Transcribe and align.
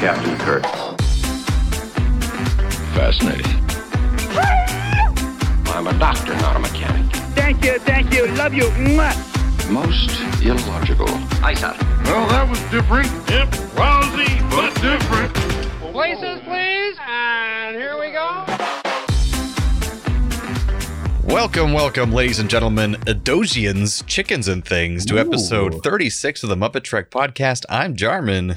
Captain 0.00 0.34
Kirk. 0.38 0.62
Fascinating. 2.94 3.44
I'm 5.66 5.88
a 5.88 5.98
doctor, 5.98 6.34
not 6.36 6.56
a 6.56 6.58
mechanic. 6.58 7.14
Thank 7.34 7.62
you, 7.62 7.78
thank 7.80 8.14
you, 8.14 8.26
love 8.28 8.54
you. 8.54 8.64
Mwah. 8.70 9.70
Most 9.70 10.10
illogical. 10.42 11.06
Aye, 11.44 11.52
sir. 11.52 11.76
Well, 12.04 12.26
that 12.28 12.48
was 12.48 12.58
different. 12.70 13.08
Yep, 13.28 13.76
lousy, 13.76 14.40
but 14.48 14.74
different. 14.80 15.34
Places, 15.92 16.40
please. 16.44 16.96
And 17.06 17.76
here 17.76 18.00
we 18.00 18.10
go. 18.12 18.46
Welcome, 21.24 21.74
welcome, 21.74 22.10
ladies 22.10 22.38
and 22.38 22.48
gentlemen, 22.48 22.94
Adosians, 23.06 24.02
chickens 24.06 24.48
and 24.48 24.64
things, 24.64 25.04
to 25.04 25.18
episode 25.18 25.82
36 25.82 26.42
of 26.42 26.48
the 26.48 26.56
Muppet 26.56 26.84
Trek 26.84 27.10
podcast. 27.10 27.66
I'm 27.68 27.96
Jarman. 27.96 28.56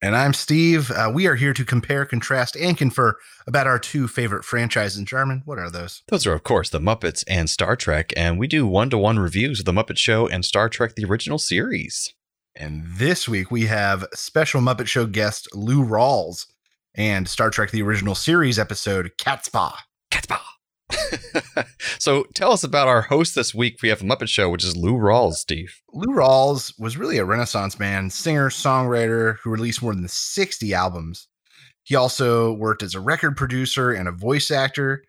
And 0.00 0.14
I'm 0.14 0.32
Steve. 0.32 0.92
Uh, 0.92 1.10
we 1.12 1.26
are 1.26 1.34
here 1.34 1.52
to 1.52 1.64
compare, 1.64 2.04
contrast, 2.04 2.56
and 2.56 2.78
confer 2.78 3.16
about 3.48 3.66
our 3.66 3.80
two 3.80 4.06
favorite 4.06 4.44
franchises 4.44 4.96
in 4.96 5.06
Jarman. 5.06 5.42
What 5.44 5.58
are 5.58 5.70
those? 5.70 6.02
Those 6.06 6.24
are, 6.24 6.32
of 6.32 6.44
course, 6.44 6.70
the 6.70 6.78
Muppets 6.78 7.24
and 7.26 7.50
Star 7.50 7.74
Trek, 7.74 8.12
and 8.16 8.38
we 8.38 8.46
do 8.46 8.64
one 8.64 8.90
to 8.90 8.98
one 8.98 9.18
reviews 9.18 9.58
of 9.58 9.64
the 9.64 9.72
Muppet 9.72 9.98
Show 9.98 10.28
and 10.28 10.44
Star 10.44 10.68
Trek, 10.68 10.94
the 10.94 11.04
original 11.04 11.38
series. 11.38 12.14
And 12.54 12.84
this 12.86 13.28
week 13.28 13.50
we 13.50 13.66
have 13.66 14.06
special 14.14 14.60
Muppet 14.60 14.86
Show 14.86 15.06
guest 15.06 15.48
Lou 15.52 15.84
Rawls 15.84 16.46
and 16.94 17.28
Star 17.28 17.50
Trek 17.50 17.72
the 17.72 17.82
Original 17.82 18.14
Series 18.14 18.58
episode 18.58 19.10
Catspaw. 19.18 19.74
Catspaw. 20.12 20.40
so 21.98 22.24
tell 22.34 22.52
us 22.52 22.64
about 22.64 22.88
our 22.88 23.02
host 23.02 23.34
this 23.34 23.54
week. 23.54 23.78
We 23.82 23.88
have 23.88 24.00
a 24.00 24.04
Muppet 24.04 24.28
Show, 24.28 24.48
which 24.50 24.64
is 24.64 24.76
Lou 24.76 24.94
Rawls, 24.94 25.34
Steve. 25.34 25.80
Lou 25.92 26.14
Rawls 26.14 26.72
was 26.78 26.96
really 26.96 27.18
a 27.18 27.24
Renaissance 27.24 27.78
man, 27.78 28.10
singer, 28.10 28.48
songwriter 28.50 29.36
who 29.42 29.50
released 29.50 29.82
more 29.82 29.94
than 29.94 30.08
60 30.08 30.74
albums. 30.74 31.28
He 31.82 31.94
also 31.94 32.52
worked 32.52 32.82
as 32.82 32.94
a 32.94 33.00
record 33.00 33.36
producer 33.36 33.90
and 33.92 34.08
a 34.08 34.12
voice 34.12 34.50
actor. 34.50 35.04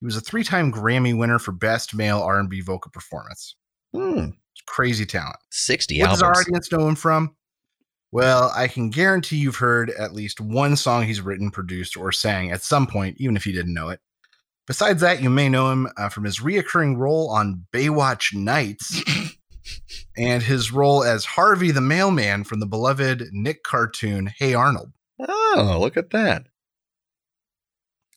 He 0.00 0.06
was 0.06 0.16
a 0.16 0.20
three-time 0.20 0.72
Grammy 0.72 1.16
winner 1.16 1.38
for 1.38 1.52
Best 1.52 1.94
Male 1.94 2.18
R&B 2.18 2.60
Vocal 2.60 2.90
Performance. 2.90 3.56
Hmm. 3.94 4.26
Crazy 4.66 5.06
talent. 5.06 5.36
60 5.50 5.98
What 6.00 6.04
albums. 6.04 6.20
does 6.20 6.22
our 6.22 6.40
audience 6.40 6.72
know 6.72 6.88
him 6.88 6.94
from? 6.96 7.36
Well, 8.12 8.52
I 8.54 8.68
can 8.68 8.90
guarantee 8.90 9.36
you've 9.36 9.56
heard 9.56 9.90
at 9.90 10.12
least 10.12 10.40
one 10.40 10.76
song 10.76 11.04
he's 11.04 11.20
written, 11.20 11.50
produced, 11.50 11.96
or 11.96 12.12
sang 12.12 12.52
at 12.52 12.62
some 12.62 12.86
point, 12.86 13.16
even 13.18 13.36
if 13.36 13.46
you 13.46 13.52
didn't 13.52 13.74
know 13.74 13.88
it. 13.88 14.00
Besides 14.66 15.02
that, 15.02 15.22
you 15.22 15.28
may 15.28 15.48
know 15.48 15.70
him 15.70 15.88
uh, 15.96 16.08
from 16.08 16.24
his 16.24 16.40
reoccurring 16.40 16.96
role 16.96 17.28
on 17.30 17.66
Baywatch 17.72 18.34
Nights 18.34 19.02
and 20.16 20.42
his 20.42 20.72
role 20.72 21.04
as 21.04 21.24
Harvey 21.24 21.70
the 21.70 21.80
mailman 21.82 22.44
from 22.44 22.60
the 22.60 22.66
beloved 22.66 23.24
Nick 23.32 23.62
cartoon 23.62 24.32
Hey 24.38 24.54
Arnold. 24.54 24.92
Oh, 25.20 25.78
look 25.80 25.96
at 25.96 26.10
that. 26.10 26.46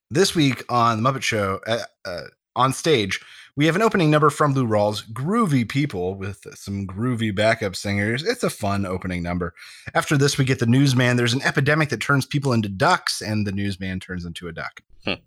This 0.09 0.33
week 0.33 0.63
on 0.69 1.03
the 1.03 1.09
Muppet 1.09 1.21
Show, 1.21 1.59
uh, 1.67 1.79
uh, 2.05 2.23
on 2.55 2.71
stage, 2.71 3.19
we 3.57 3.65
have 3.65 3.75
an 3.75 3.81
opening 3.81 4.11
number 4.11 4.29
from 4.29 4.53
Lou 4.53 4.67
Rawls, 4.67 5.03
Groovy 5.11 5.67
People, 5.67 6.13
with 6.13 6.45
some 6.53 6.85
groovy 6.85 7.35
backup 7.35 7.75
singers. 7.75 8.23
It's 8.23 8.43
a 8.43 8.51
fun 8.51 8.85
opening 8.85 9.23
number. 9.23 9.55
After 9.95 10.15
this, 10.15 10.37
we 10.37 10.45
get 10.45 10.59
the 10.59 10.67
newsman. 10.67 11.17
There's 11.17 11.33
an 11.33 11.41
epidemic 11.41 11.89
that 11.89 11.99
turns 11.99 12.27
people 12.27 12.53
into 12.53 12.69
ducks, 12.69 13.19
and 13.19 13.47
the 13.47 13.51
newsman 13.51 13.99
turns 13.99 14.25
into 14.25 14.47
a 14.47 14.53
duck. 14.53 14.81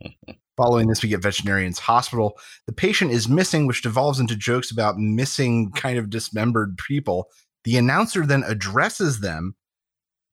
Following 0.57 0.87
this, 0.87 1.03
we 1.03 1.09
get 1.09 1.23
Veterinarian's 1.23 1.81
Hospital. 1.81 2.39
The 2.67 2.73
patient 2.73 3.11
is 3.11 3.29
missing, 3.29 3.67
which 3.67 3.83
devolves 3.83 4.21
into 4.21 4.37
jokes 4.37 4.71
about 4.71 4.97
missing, 4.97 5.73
kind 5.73 5.99
of 5.99 6.09
dismembered 6.09 6.79
people. 6.79 7.31
The 7.65 7.79
announcer 7.79 8.25
then 8.25 8.45
addresses 8.47 9.19
them, 9.19 9.57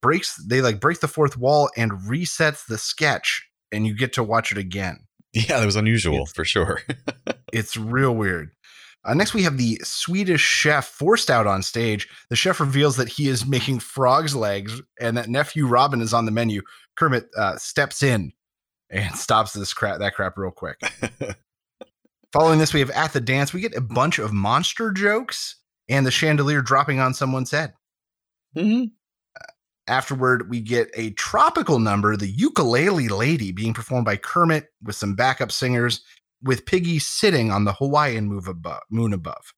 breaks, 0.03 0.35
they 0.35 0.61
like 0.61 0.79
break 0.79 0.99
the 0.99 1.07
fourth 1.07 1.35
wall 1.35 1.71
and 1.75 1.91
resets 1.93 2.67
the 2.67 2.77
sketch, 2.77 3.49
and 3.71 3.87
you 3.87 3.95
get 3.95 4.13
to 4.13 4.23
watch 4.23 4.51
it 4.51 4.59
again. 4.59 5.06
Yeah, 5.49 5.59
that 5.59 5.65
was 5.65 5.75
unusual 5.75 6.15
It's- 6.15 6.33
for 6.33 6.45
sure. 6.45 6.81
It's 7.53 7.77
real 7.77 8.13
weird. 8.15 8.51
Uh, 9.05 9.13
next, 9.13 9.33
we 9.33 9.43
have 9.43 9.57
the 9.57 9.79
Swedish 9.83 10.41
chef 10.41 10.85
forced 10.85 11.29
out 11.31 11.47
on 11.47 11.63
stage. 11.63 12.09
The 12.29 12.35
chef 12.35 12.59
reveals 12.59 12.97
that 12.97 13.07
he 13.07 13.29
is 13.29 13.45
making 13.45 13.79
frog's 13.79 14.35
legs 14.35 14.81
and 14.99 15.15
that 15.15 15.29
nephew 15.29 15.65
Robin 15.65 16.01
is 16.01 16.13
on 16.13 16.25
the 16.25 16.31
menu. 16.31 16.61
Kermit 16.97 17.29
uh, 17.37 17.55
steps 17.57 18.03
in 18.03 18.33
and 18.89 19.15
stops 19.15 19.53
this 19.53 19.73
crap, 19.73 19.99
that 19.99 20.13
crap 20.13 20.37
real 20.37 20.51
quick. 20.51 20.77
Following 22.33 22.59
this, 22.59 22.73
we 22.73 22.81
have 22.81 22.89
at 22.91 23.13
the 23.13 23.21
dance. 23.21 23.53
We 23.53 23.61
get 23.61 23.75
a 23.75 23.81
bunch 23.81 24.19
of 24.19 24.33
monster 24.33 24.91
jokes 24.91 25.55
and 25.87 26.05
the 26.05 26.11
chandelier 26.11 26.61
dropping 26.61 26.99
on 26.99 27.13
someone's 27.13 27.51
head. 27.51 27.73
Mhm. 28.57 28.91
Afterward, 29.87 30.49
we 30.49 30.59
get 30.59 30.89
a 30.95 31.11
tropical 31.11 31.79
number, 31.79 32.17
the 32.17 32.29
ukulele 32.29 33.07
lady, 33.07 33.51
being 33.51 33.73
performed 33.73 34.05
by 34.05 34.17
Kermit 34.17 34.67
with 34.83 34.95
some 34.95 35.15
backup 35.15 35.51
singers, 35.51 36.01
with 36.43 36.65
Piggy 36.65 36.99
sitting 36.99 37.51
on 37.51 37.63
the 37.63 37.73
Hawaiian 37.73 38.27
move 38.27 38.47
above, 38.47 38.81
moon 38.89 39.13
above. 39.13 39.53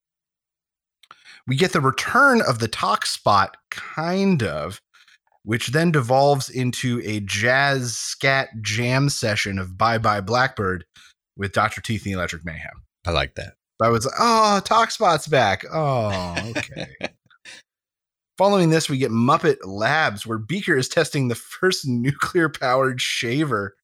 We 1.48 1.56
get 1.56 1.74
the 1.74 1.82
return 1.82 2.42
of 2.48 2.60
the 2.60 2.68
talk 2.68 3.06
spot, 3.06 3.58
kind 3.72 4.44
of, 4.44 4.82
which 5.44 5.68
then 5.70 5.92
devolves 5.92 6.50
into 6.50 7.02
a 7.04 7.22
jazz 7.22 7.98
scat 7.98 8.50
jam 8.62 9.10
session 9.10 9.58
of 9.58 9.78
Bye 9.78 9.98
Bye 9.98 10.22
Blackbird 10.22 10.86
with 11.38 11.54
Dr. 11.54 11.82
Teeth 11.82 12.06
and 12.06 12.14
the 12.14 12.18
Electric 12.18 12.46
Mayhem. 12.46 12.84
I 13.08 13.12
like 13.12 13.36
that. 13.36 13.54
I 13.82 13.90
was 13.90 14.06
like, 14.06 14.16
oh, 14.20 14.62
Talk 14.64 14.92
Spot's 14.92 15.28
back. 15.28 15.64
Oh, 15.72 16.36
okay. 16.56 16.88
Following 18.40 18.70
this, 18.70 18.88
we 18.88 18.98
get 18.98 19.12
Muppet 19.12 19.58
Labs, 19.66 20.26
where 20.26 20.38
Beaker 20.38 20.78
is 20.78 20.88
testing 20.88 21.28
the 21.28 21.36
first 21.60 21.86
nuclear 21.86 22.48
powered 22.48 23.02
shaver. 23.02 23.76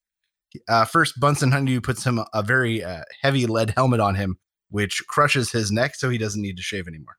Uh, 0.69 0.85
first, 0.85 1.19
Bunsen 1.19 1.51
Honeydew 1.51 1.81
puts 1.81 2.05
him 2.05 2.21
a 2.33 2.41
very 2.41 2.81
uh, 2.81 3.01
heavy 3.21 3.47
lead 3.47 3.71
helmet 3.71 3.99
on 3.99 4.15
him, 4.15 4.37
which 4.69 5.03
crushes 5.09 5.51
his 5.51 5.73
neck 5.73 5.95
so 5.95 6.09
he 6.09 6.17
doesn't 6.17 6.41
need 6.41 6.55
to 6.55 6.63
shave 6.63 6.87
anymore. 6.87 7.17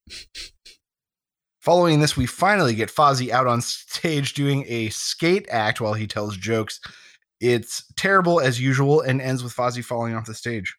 Following 1.61 2.01
this, 2.01 2.17
we 2.17 2.25
finally 2.25 2.75
get 2.75 2.89
Fozzie 2.89 3.29
out 3.29 3.47
on 3.47 3.61
stage 3.61 4.33
doing 4.33 4.65
a 4.67 4.89
skate 4.89 5.47
act 5.51 5.79
while 5.79 5.93
he 5.93 6.07
tells 6.07 6.39
jokes. 6.39 6.81
It's 7.39 7.85
terrible 7.99 8.41
as 8.41 8.59
usual 8.59 9.03
and 9.03 9.21
ends 9.21 9.45
with 9.45 9.55
Fozzie 9.55 9.85
falling 9.85 10.15
off 10.15 10.25
the 10.25 10.33
stage. 10.33 10.75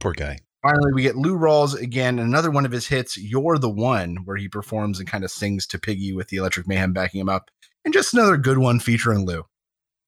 Poor 0.00 0.12
guy. 0.12 0.40
Finally, 0.64 0.94
we 0.94 1.02
get 1.02 1.14
Lou 1.14 1.36
Rawls 1.36 1.78
again, 1.78 2.18
another 2.18 2.50
one 2.50 2.64
of 2.64 2.72
his 2.72 2.86
hits, 2.86 3.18
You're 3.18 3.58
the 3.58 3.68
One, 3.68 4.16
where 4.24 4.38
he 4.38 4.48
performs 4.48 4.98
and 4.98 5.06
kind 5.06 5.22
of 5.22 5.30
sings 5.30 5.66
to 5.66 5.78
Piggy 5.78 6.14
with 6.14 6.28
the 6.28 6.38
Electric 6.38 6.66
Mayhem 6.66 6.94
backing 6.94 7.20
him 7.20 7.28
up. 7.28 7.50
And 7.84 7.92
just 7.92 8.14
another 8.14 8.38
good 8.38 8.56
one 8.56 8.80
featuring 8.80 9.26
Lou. 9.26 9.44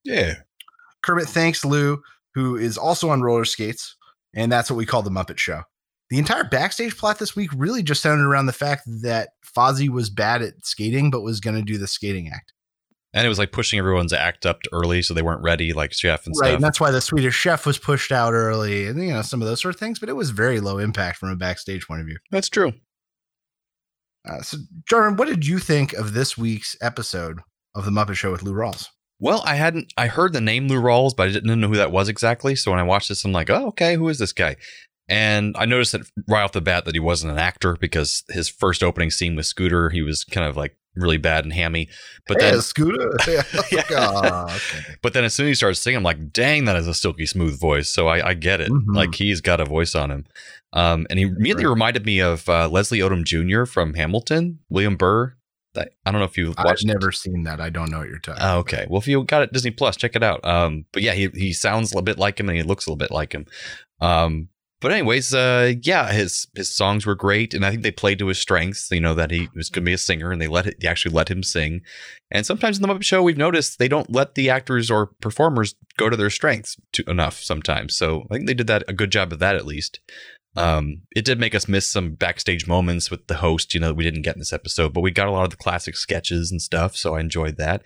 Yeah. 0.03 0.33
Kermit 1.03 1.27
thanks 1.27 1.63
Lou, 1.63 2.01
who 2.33 2.55
is 2.55 2.75
also 2.75 3.11
on 3.11 3.21
roller 3.21 3.45
skates, 3.45 3.95
and 4.33 4.51
that's 4.51 4.71
what 4.71 4.77
we 4.77 4.87
call 4.87 5.03
the 5.03 5.11
Muppet 5.11 5.37
Show. 5.37 5.61
The 6.09 6.17
entire 6.17 6.43
backstage 6.43 6.97
plot 6.97 7.19
this 7.19 7.35
week 7.35 7.51
really 7.55 7.83
just 7.83 8.01
centered 8.01 8.27
around 8.27 8.47
the 8.47 8.51
fact 8.51 8.81
that 9.03 9.29
Fozzie 9.45 9.89
was 9.89 10.09
bad 10.09 10.41
at 10.41 10.65
skating, 10.65 11.11
but 11.11 11.21
was 11.21 11.39
going 11.39 11.55
to 11.55 11.61
do 11.61 11.77
the 11.77 11.87
skating 11.87 12.29
act. 12.33 12.53
And 13.17 13.25
it 13.25 13.29
was 13.29 13.39
like 13.39 13.51
pushing 13.51 13.79
everyone's 13.79 14.13
act 14.13 14.45
up 14.45 14.61
early 14.71 15.01
so 15.01 15.13
they 15.15 15.23
weren't 15.23 15.41
ready, 15.41 15.73
like 15.73 15.91
chef 15.91 16.27
and 16.27 16.35
Right. 16.37 16.49
stuff. 16.49 16.55
And 16.55 16.63
that's 16.63 16.79
why 16.79 16.91
the 16.91 17.01
Swedish 17.01 17.35
chef 17.35 17.65
was 17.65 17.79
pushed 17.79 18.11
out 18.11 18.33
early 18.33 18.85
and, 18.85 19.01
you 19.01 19.11
know, 19.11 19.23
some 19.23 19.41
of 19.41 19.47
those 19.47 19.59
sort 19.59 19.73
of 19.73 19.79
things, 19.79 19.97
but 19.97 20.07
it 20.07 20.13
was 20.15 20.29
very 20.29 20.59
low 20.59 20.77
impact 20.77 21.17
from 21.17 21.29
a 21.29 21.35
backstage 21.35 21.87
point 21.87 22.01
of 22.01 22.05
view. 22.07 22.17
That's 22.31 22.47
true. 22.49 22.73
Uh, 24.29 24.41
so, 24.41 24.57
Jordan, 24.87 25.15
what 25.15 25.27
did 25.27 25.47
you 25.47 25.57
think 25.57 25.93
of 25.93 26.13
this 26.13 26.37
week's 26.37 26.75
episode 26.81 27.39
of 27.73 27.85
The 27.85 27.91
Muppet 27.91 28.15
Show 28.15 28.31
with 28.31 28.43
Lou 28.43 28.53
Rawls? 28.53 28.87
Well, 29.19 29.41
I 29.45 29.55
hadn't 29.55 29.91
I 29.97 30.07
heard 30.07 30.33
the 30.33 30.41
name 30.41 30.67
Lou 30.67 30.79
Rawls, 30.79 31.15
but 31.15 31.27
I 31.27 31.31
didn't 31.31 31.59
know 31.59 31.67
who 31.67 31.75
that 31.77 31.91
was 31.91 32.09
exactly. 32.09 32.55
So 32.55 32.69
when 32.71 32.79
I 32.79 32.83
watched 32.83 33.09
this, 33.09 33.25
I'm 33.25 33.31
like, 33.31 33.49
oh, 33.49 33.67
okay, 33.69 33.95
who 33.95 34.09
is 34.09 34.19
this 34.19 34.33
guy? 34.33 34.57
And 35.09 35.55
I 35.57 35.65
noticed 35.65 35.93
that 35.93 36.01
right 36.27 36.43
off 36.43 36.51
the 36.51 36.61
bat 36.61 36.85
that 36.85 36.93
he 36.93 36.99
wasn't 36.99 37.31
an 37.31 37.39
actor 37.39 37.77
because 37.79 38.23
his 38.29 38.49
first 38.49 38.83
opening 38.83 39.09
scene 39.09 39.35
with 39.35 39.45
Scooter, 39.45 39.89
he 39.89 40.01
was 40.01 40.23
kind 40.25 40.45
of 40.45 40.57
like 40.57 40.75
really 40.97 41.17
bad 41.17 41.43
and 41.45 41.53
hammy. 41.53 41.89
But 42.27 42.41
Hey, 42.41 42.51
then 42.51 42.61
Scooter. 42.61 43.11
Yeah. 43.27 43.43
Ah, 43.91 44.45
okay. 44.55 44.95
but 45.01 45.13
then 45.13 45.23
as 45.23 45.33
soon 45.33 45.45
as 45.47 45.51
he 45.51 45.55
started 45.55 45.75
singing, 45.75 45.97
I'm 45.97 46.03
like, 46.03 46.31
dang, 46.33 46.65
that 46.65 46.75
is 46.75 46.87
a 46.87 46.93
silky 46.93 47.25
smooth 47.25 47.59
voice. 47.59 47.89
So 47.89 48.07
I, 48.07 48.29
I 48.29 48.33
get 48.33 48.61
it. 48.61 48.69
Mhm. 48.69 48.95
Like 48.95 49.15
he's 49.15 49.41
got 49.41 49.59
a 49.61 49.65
voice 49.65 49.95
on 49.95 50.11
him. 50.11 50.25
Um, 50.73 51.07
and 51.09 51.17
he 51.17 51.25
immediately 51.25 51.65
Right. 51.65 51.71
reminded 51.71 52.05
me 52.05 52.19
of 52.19 52.47
uh, 52.49 52.67
Leslie 52.69 52.99
Odom 52.99 53.23
Jr. 53.23 53.65
from 53.65 53.93
Hamilton, 53.93 54.59
William 54.69 54.97
Burr. 54.97 55.33
That, 55.73 55.91
I 56.05 56.11
don't 56.11 56.19
know 56.19 56.25
if 56.25 56.37
you've 56.37 56.55
I've 56.57 56.65
watched 56.65 56.85
never 56.85 57.11
seen 57.11 57.43
that. 57.43 57.61
I 57.61 57.69
don't 57.69 57.91
know 57.91 57.99
what 57.99 58.07
you're 58.09 58.17
talking 58.19 58.41
Oh, 58.43 58.57
okay. 58.59 58.87
Well, 58.89 58.99
if 58.99 59.07
you 59.07 59.23
got 59.23 59.43
it 59.43 59.53
Disney 59.53 59.71
Plus, 59.71 59.95
check 59.95 60.15
it 60.15 60.23
out. 60.23 60.43
Um, 60.45 60.85
but 60.91 61.03
yeah, 61.03 61.13
he 61.13 61.27
he 61.35 61.53
sounds 61.53 61.91
a 61.91 61.95
little 61.95 62.03
bit 62.05 62.17
like 62.17 62.39
him 62.39 62.49
and 62.49 62.57
he 62.57 62.63
looks 62.63 62.85
a 62.85 62.89
little 62.89 62.97
bit 62.97 63.11
like 63.11 63.31
him. 63.33 63.45
Um, 64.01 64.49
but 64.79 64.91
anyways, 64.91 65.33
uh, 65.33 65.73
yeah, 65.81 66.11
his 66.11 66.47
his 66.55 66.69
songs 66.69 67.05
were 67.05 67.15
great, 67.15 67.53
and 67.53 67.65
I 67.65 67.71
think 67.71 67.83
they 67.83 67.91
played 67.91 68.19
to 68.19 68.27
his 68.27 68.39
strengths. 68.39 68.91
You 68.91 69.01
know 69.01 69.15
that 69.15 69.31
he 69.31 69.49
was 69.55 69.69
going 69.69 69.83
to 69.83 69.89
be 69.89 69.93
a 69.93 69.97
singer, 69.97 70.31
and 70.31 70.41
they 70.41 70.47
let 70.47 70.67
it, 70.67 70.79
they 70.79 70.87
actually 70.87 71.15
let 71.15 71.29
him 71.29 71.43
sing. 71.43 71.81
And 72.29 72.45
sometimes 72.45 72.77
in 72.77 72.81
the 72.81 72.87
Muppet 72.87 73.03
Show, 73.03 73.23
we've 73.23 73.37
noticed 73.37 73.79
they 73.79 73.87
don't 73.87 74.11
let 74.11 74.35
the 74.35 74.49
actors 74.49 74.91
or 74.91 75.07
performers 75.21 75.75
go 75.97 76.09
to 76.09 76.17
their 76.17 76.29
strengths 76.29 76.77
to, 76.93 77.03
enough 77.09 77.39
sometimes. 77.39 77.95
So 77.95 78.27
I 78.29 78.35
think 78.35 78.47
they 78.47 78.53
did 78.53 78.67
that 78.67 78.83
a 78.87 78.93
good 78.93 79.11
job 79.11 79.33
of 79.33 79.39
that 79.39 79.55
at 79.55 79.65
least. 79.65 79.99
Um, 80.55 81.01
it 81.15 81.23
did 81.23 81.39
make 81.39 81.53
us 81.53 81.67
miss 81.67 81.87
some 81.87 82.15
backstage 82.15 82.67
moments 82.67 83.11
with 83.11 83.27
the 83.27 83.35
host, 83.35 83.73
you 83.73 83.79
know, 83.79 83.87
that 83.87 83.95
we 83.95 84.03
didn't 84.03 84.23
get 84.23 84.35
in 84.35 84.39
this 84.39 84.53
episode, 84.53 84.91
but 84.91 85.01
we 85.01 85.11
got 85.11 85.27
a 85.27 85.31
lot 85.31 85.43
of 85.43 85.51
the 85.51 85.55
classic 85.55 85.95
sketches 85.95 86.51
and 86.51 86.61
stuff, 86.61 86.95
so 86.95 87.15
I 87.15 87.19
enjoyed 87.19 87.57
that. 87.57 87.83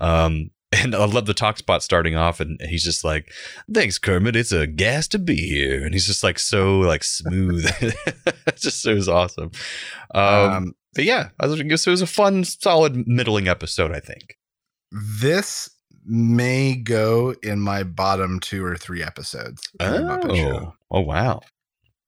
Um, 0.00 0.50
And 0.82 0.94
I 0.94 1.04
love 1.04 1.26
the 1.26 1.34
talk 1.34 1.58
spot 1.58 1.82
starting 1.82 2.16
off, 2.16 2.40
and 2.40 2.58
he's 2.62 2.82
just 2.82 3.04
like, 3.04 3.30
"Thanks, 3.72 3.98
Kermit. 3.98 4.34
It's 4.36 4.50
a 4.52 4.66
gas 4.66 5.06
to 5.08 5.18
be 5.18 5.36
here." 5.36 5.84
And 5.84 5.94
he's 5.94 6.06
just 6.06 6.24
like 6.24 6.38
so 6.38 6.80
like 6.80 7.04
smooth. 7.04 7.64
it 7.80 8.56
just 8.56 8.84
it 8.86 8.94
was 8.94 9.08
awesome. 9.08 9.50
Um, 10.14 10.24
Um, 10.52 10.72
but 10.94 11.04
yeah, 11.04 11.28
I 11.40 11.46
was- 11.46 11.60
it 11.60 11.86
was 11.86 12.02
a 12.02 12.06
fun, 12.06 12.44
solid, 12.44 13.06
middling 13.06 13.46
episode. 13.48 13.92
I 13.92 14.00
think. 14.00 14.36
this 15.20 15.70
may 16.06 16.74
go 16.76 17.34
in 17.42 17.58
my 17.60 17.82
bottom 17.82 18.38
two 18.40 18.64
or 18.64 18.76
three 18.76 19.02
episodes. 19.02 19.62
of 19.80 20.36
Show. 20.36 20.50
Oh, 20.56 20.72
oh 20.90 21.00
wow. 21.00 21.40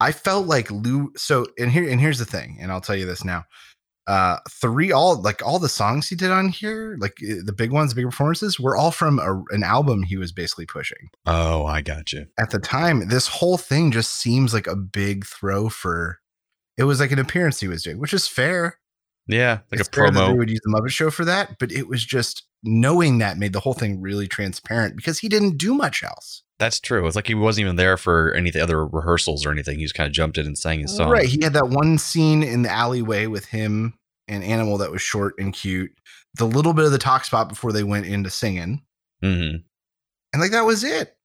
I 0.01 0.13
felt 0.13 0.47
like 0.47 0.71
Lou. 0.71 1.13
So, 1.17 1.47
and 1.59 1.71
here, 1.71 1.89
and 1.89 1.99
here's 2.01 2.19
the 2.19 2.27
thing, 2.27 2.59
and 2.61 2.71
I'll 2.71 2.83
tell 2.83 2.97
you 2.97 3.07
this 3.07 3.25
now. 3.25 3.45
Uh, 4.07 4.39
three, 4.49 4.93
all 4.93 5.21
like 5.21 5.45
all 5.45 5.59
the 5.59 5.69
songs 5.69 6.09
he 6.09 6.15
did 6.15 6.31
on 6.31 6.49
here, 6.49 6.97
like 7.01 7.19
eh, 7.29 7.37
the 7.45 7.53
big 7.53 7.73
ones, 7.73 7.93
big 7.93 8.05
performances, 8.05 8.61
were 8.61 8.77
all 8.77 8.93
from 8.93 9.19
a, 9.19 9.43
an 9.55 9.65
album 9.65 10.05
he 10.05 10.17
was 10.17 10.31
basically 10.31 10.65
pushing 10.67 11.09
Oh, 11.27 11.67
I 11.67 11.83
got 11.83 12.13
you. 12.13 12.27
at 12.39 12.51
the 12.51 12.61
time. 12.61 13.09
This 13.09 13.27
whole 13.27 13.59
thing 13.59 13.91
just 13.91 14.13
seems 14.13 14.55
like 14.55 14.69
a 14.69 14.77
big 14.77 15.27
throw 15.27 15.69
for. 15.69 16.21
It 16.77 16.85
was 16.85 17.01
like 17.01 17.11
an 17.11 17.19
appearance 17.19 17.59
he 17.59 17.69
was 17.69 17.83
doing, 17.83 17.99
which 17.99 18.15
is 18.15 18.29
fair. 18.29 18.79
Yeah, 19.29 19.61
like 19.73 19.81
It's 19.81 19.89
a 19.89 20.01
that 20.01 20.13
They 20.15 20.33
would 20.33 20.51
use 20.51 20.61
the 20.63 20.71
Muppet 20.71 20.91
Show 20.91 21.11
for 21.11 21.25
that, 21.25 21.59
but 21.59 21.73
it 21.73 21.89
was 21.89 22.05
just 22.05 22.45
knowing 22.63 23.19
that 23.19 23.39
made 23.39 23.53
the 23.53 23.61
whole 23.61 23.75
thing 23.75 24.01
really 24.01 24.29
transparent 24.29 24.97
because 24.97 25.19
he 25.19 25.29
didn't 25.29 25.59
do 25.59 25.75
much 25.75 26.03
else. 26.03 26.43
That's 26.59 26.81
true. 26.81 27.07
It's 27.07 27.17
like 27.17 27.27
he 27.27 27.35
wasn't 27.35 27.67
even 27.67 27.77
there 27.77 27.97
for 27.97 28.33
any 28.33 28.49
of 28.49 28.55
the 28.55 28.63
other 28.63 28.87
rehearsals 28.87 29.45
or 29.45 29.51
anything. 29.51 29.79
He 29.79 29.85
just 29.85 29.95
kind 29.95 30.07
of 30.07 30.13
jumped 30.13 30.39
in 30.39 30.47
and 30.47 30.57
sang 30.57 30.81
his 30.81 30.97
song. 30.97 31.11
Right. 31.11 31.29
He 31.29 31.43
had 31.43 31.53
that 31.53 31.69
one 31.69 31.99
scene 31.99 32.43
in 32.43 32.63
the 32.63 32.71
alleyway 32.71 33.27
with 33.27 33.47
him 33.47 33.95
and 34.29 34.43
Animal 34.43 34.79
that 34.79 34.91
was 34.91 35.03
short 35.03 35.35
and 35.39 35.53
cute. 35.53 35.93
The 36.35 36.47
little 36.47 36.73
bit 36.73 36.85
of 36.85 36.93
the 36.93 36.99
talk 36.99 37.25
spot 37.25 37.49
before 37.49 37.73
they 37.73 37.85
went 37.85 38.07
into 38.07 38.31
singing. 38.31 38.83
hmm 39.23 39.57
And 40.33 40.41
like 40.41 40.53
that 40.53 40.65
was 40.65 40.83
it. 40.83 41.17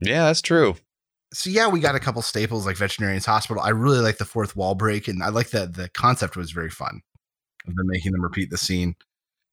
Yeah, 0.00 0.26
that's 0.26 0.42
true. 0.42 0.76
So 1.32 1.50
yeah, 1.50 1.68
we 1.68 1.80
got 1.80 1.94
a 1.94 2.00
couple 2.00 2.22
staples 2.22 2.64
like 2.66 2.76
Veterinarian's 2.76 3.26
Hospital. 3.26 3.62
I 3.62 3.68
really 3.68 4.00
like 4.00 4.18
the 4.18 4.24
fourth 4.24 4.56
wall 4.56 4.74
break, 4.74 5.06
and 5.06 5.22
I 5.22 5.28
like 5.28 5.50
that 5.50 5.74
the 5.74 5.88
concept 5.90 6.36
was 6.36 6.50
very 6.50 6.70
fun 6.70 7.02
them 7.74 7.86
making 7.86 8.12
them 8.12 8.22
repeat 8.22 8.50
the 8.50 8.58
scene 8.58 8.94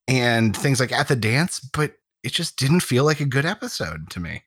and 0.07 0.55
things 0.55 0.79
like 0.79 0.91
at 0.91 1.07
the 1.07 1.15
dance, 1.15 1.59
but 1.59 1.93
it 2.23 2.31
just 2.31 2.57
didn't 2.57 2.81
feel 2.81 3.03
like 3.03 3.19
a 3.19 3.25
good 3.25 3.45
episode 3.45 4.09
to 4.11 4.19
me. 4.19 4.43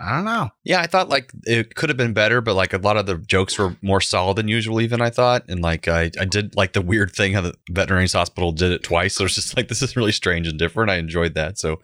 I 0.00 0.14
don't 0.14 0.24
know. 0.24 0.50
Yeah, 0.62 0.80
I 0.80 0.86
thought 0.86 1.08
like 1.08 1.32
it 1.44 1.74
could 1.74 1.88
have 1.88 1.96
been 1.96 2.12
better, 2.12 2.40
but 2.40 2.54
like 2.54 2.72
a 2.72 2.78
lot 2.78 2.96
of 2.96 3.06
the 3.06 3.18
jokes 3.18 3.58
were 3.58 3.76
more 3.82 4.00
solid 4.00 4.36
than 4.36 4.46
usual, 4.46 4.80
even 4.80 5.00
I 5.00 5.10
thought. 5.10 5.44
And 5.48 5.60
like 5.60 5.88
I, 5.88 6.10
I 6.20 6.24
did 6.24 6.54
like 6.54 6.72
the 6.72 6.80
weird 6.80 7.12
thing 7.12 7.32
how 7.32 7.40
the 7.40 7.54
veterinarian's 7.70 8.12
hospital 8.12 8.52
did 8.52 8.70
it 8.70 8.84
twice. 8.84 9.16
So 9.16 9.24
it's 9.24 9.34
just 9.34 9.56
like 9.56 9.66
this 9.68 9.82
is 9.82 9.96
really 9.96 10.12
strange 10.12 10.46
and 10.46 10.58
different. 10.58 10.90
I 10.90 10.96
enjoyed 10.96 11.34
that. 11.34 11.58
So 11.58 11.80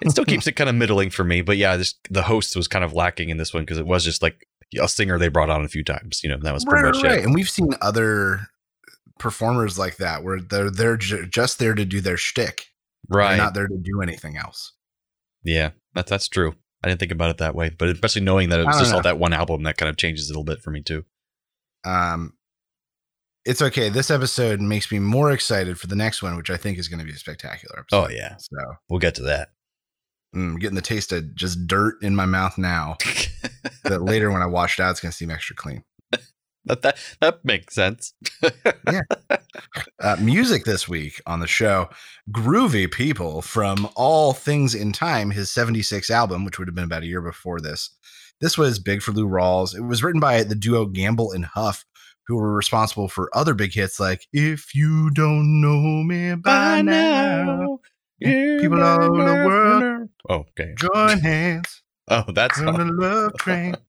it 0.00 0.10
still 0.10 0.24
keeps 0.24 0.46
it 0.46 0.52
kind 0.52 0.70
of 0.70 0.76
middling 0.76 1.10
for 1.10 1.24
me. 1.24 1.42
But 1.42 1.56
yeah, 1.56 1.76
just 1.76 1.98
the 2.08 2.22
host 2.22 2.54
was 2.54 2.68
kind 2.68 2.84
of 2.84 2.92
lacking 2.92 3.30
in 3.30 3.36
this 3.36 3.52
one 3.52 3.64
because 3.64 3.78
it 3.78 3.86
was 3.86 4.04
just 4.04 4.22
like 4.22 4.46
a 4.80 4.86
singer 4.86 5.18
they 5.18 5.28
brought 5.28 5.50
on 5.50 5.64
a 5.64 5.68
few 5.68 5.82
times. 5.82 6.22
You 6.22 6.30
know, 6.30 6.38
that 6.42 6.54
was 6.54 6.64
pretty 6.64 6.84
right, 6.84 6.94
much 6.94 7.02
right. 7.02 7.18
it. 7.18 7.24
And 7.24 7.34
we've 7.34 7.50
seen 7.50 7.70
other 7.80 8.46
performers 9.20 9.78
like 9.78 9.98
that 9.98 10.24
where 10.24 10.40
they're 10.40 10.70
they're 10.70 10.96
ju- 10.96 11.26
just 11.26 11.58
there 11.60 11.74
to 11.74 11.84
do 11.84 12.00
their 12.00 12.16
shtick. 12.16 12.66
They're 13.08 13.18
Right. 13.18 13.36
not 13.36 13.54
there 13.54 13.68
to 13.68 13.76
do 13.76 14.02
anything 14.02 14.36
else. 14.36 14.72
yeah, 15.44 15.70
that's 15.94 16.10
that's 16.10 16.28
true. 16.28 16.54
I 16.82 16.88
didn't 16.88 16.98
think 17.00 17.12
about 17.12 17.30
it 17.30 17.38
that 17.38 17.54
way, 17.54 17.70
but 17.70 17.88
especially 17.90 18.22
knowing 18.22 18.48
that 18.48 18.58
it 18.60 18.66
was 18.66 18.78
just 18.78 18.92
all 18.94 19.02
that 19.02 19.18
one 19.18 19.32
album, 19.34 19.62
that 19.64 19.76
kind 19.76 19.88
of 19.90 19.96
changes 19.98 20.28
it 20.28 20.32
a 20.34 20.38
little 20.38 20.44
bit 20.44 20.62
for 20.62 20.70
me 20.70 20.82
too. 20.82 21.04
Um, 21.84 22.34
it's 23.44 23.60
okay. 23.62 23.88
This 23.90 24.10
episode 24.10 24.60
makes 24.60 24.90
me 24.92 24.98
more 24.98 25.30
excited 25.30 25.78
for 25.78 25.86
the 25.86 25.96
next 25.96 26.22
one, 26.22 26.36
which 26.36 26.50
I 26.50 26.56
think 26.56 26.78
is 26.78 26.88
going 26.88 27.00
to 27.00 27.04
be 27.06 27.12
a 27.12 27.16
spectacular 27.16 27.84
Oh 27.92 28.08
yeah, 28.08 28.36
So 28.38 28.56
we'll 28.88 28.98
get 28.98 29.14
to 29.16 29.22
that. 29.24 29.48
mm, 30.34 30.58
getting 30.60 30.74
the 30.76 30.82
taste 30.82 31.12
of 31.12 31.34
just 31.34 31.66
dirt 31.66 31.96
in 32.02 32.14
my 32.16 32.26
mouth 32.26 32.56
now. 32.58 32.96
that 33.84 34.02
later 34.02 34.30
when 34.30 34.42
I 34.42 34.46
wash 34.46 34.78
it 34.78 34.82
out, 34.82 34.90
it's 34.92 35.00
going 35.00 35.10
to 35.10 35.16
seem 35.16 35.30
extra 35.30 35.56
clean. 35.56 35.82
That 36.64 36.82
that 36.82 36.96
that 37.20 37.44
makes 37.44 37.74
sense. 37.74 38.14
Uh, 40.02 40.16
music 40.20 40.64
this 40.64 40.88
week 40.88 41.20
on 41.26 41.40
the 41.40 41.46
show 41.46 41.88
Groovy 42.30 42.90
People 42.90 43.42
from 43.42 43.88
All 43.96 44.32
Things 44.32 44.74
in 44.74 44.92
Time, 44.92 45.30
his 45.30 45.50
76 45.50 46.08
album, 46.10 46.44
which 46.44 46.58
would 46.58 46.68
have 46.68 46.74
been 46.74 46.84
about 46.84 47.02
a 47.02 47.06
year 47.06 47.20
before 47.20 47.60
this. 47.60 47.90
This 48.40 48.56
was 48.56 48.78
big 48.78 49.02
for 49.02 49.12
Lou 49.12 49.26
Rawls. 49.28 49.74
It 49.76 49.82
was 49.82 50.02
written 50.02 50.20
by 50.20 50.42
the 50.42 50.54
duo 50.54 50.86
Gamble 50.86 51.32
and 51.32 51.44
Huff, 51.44 51.84
who 52.26 52.36
were 52.36 52.54
responsible 52.54 53.08
for 53.08 53.28
other 53.34 53.52
big 53.54 53.74
hits 53.74 54.00
like 54.00 54.26
If 54.32 54.74
You 54.74 55.10
Don't 55.10 55.60
Know 55.60 56.02
Me 56.02 56.34
By, 56.36 56.80
Now, 56.82 57.78
people 58.22 58.82
all 58.82 59.02
over 59.02 59.24
the 59.24 59.46
world 59.46 60.08
Oh, 60.28 60.44
okay. 60.58 60.74
join 60.78 61.18
hands 61.18 61.82
Oh, 62.08 62.24
that's 62.34 62.58
on 62.60 62.74
the 62.74 62.84
love 62.92 63.32
train. 63.38 63.76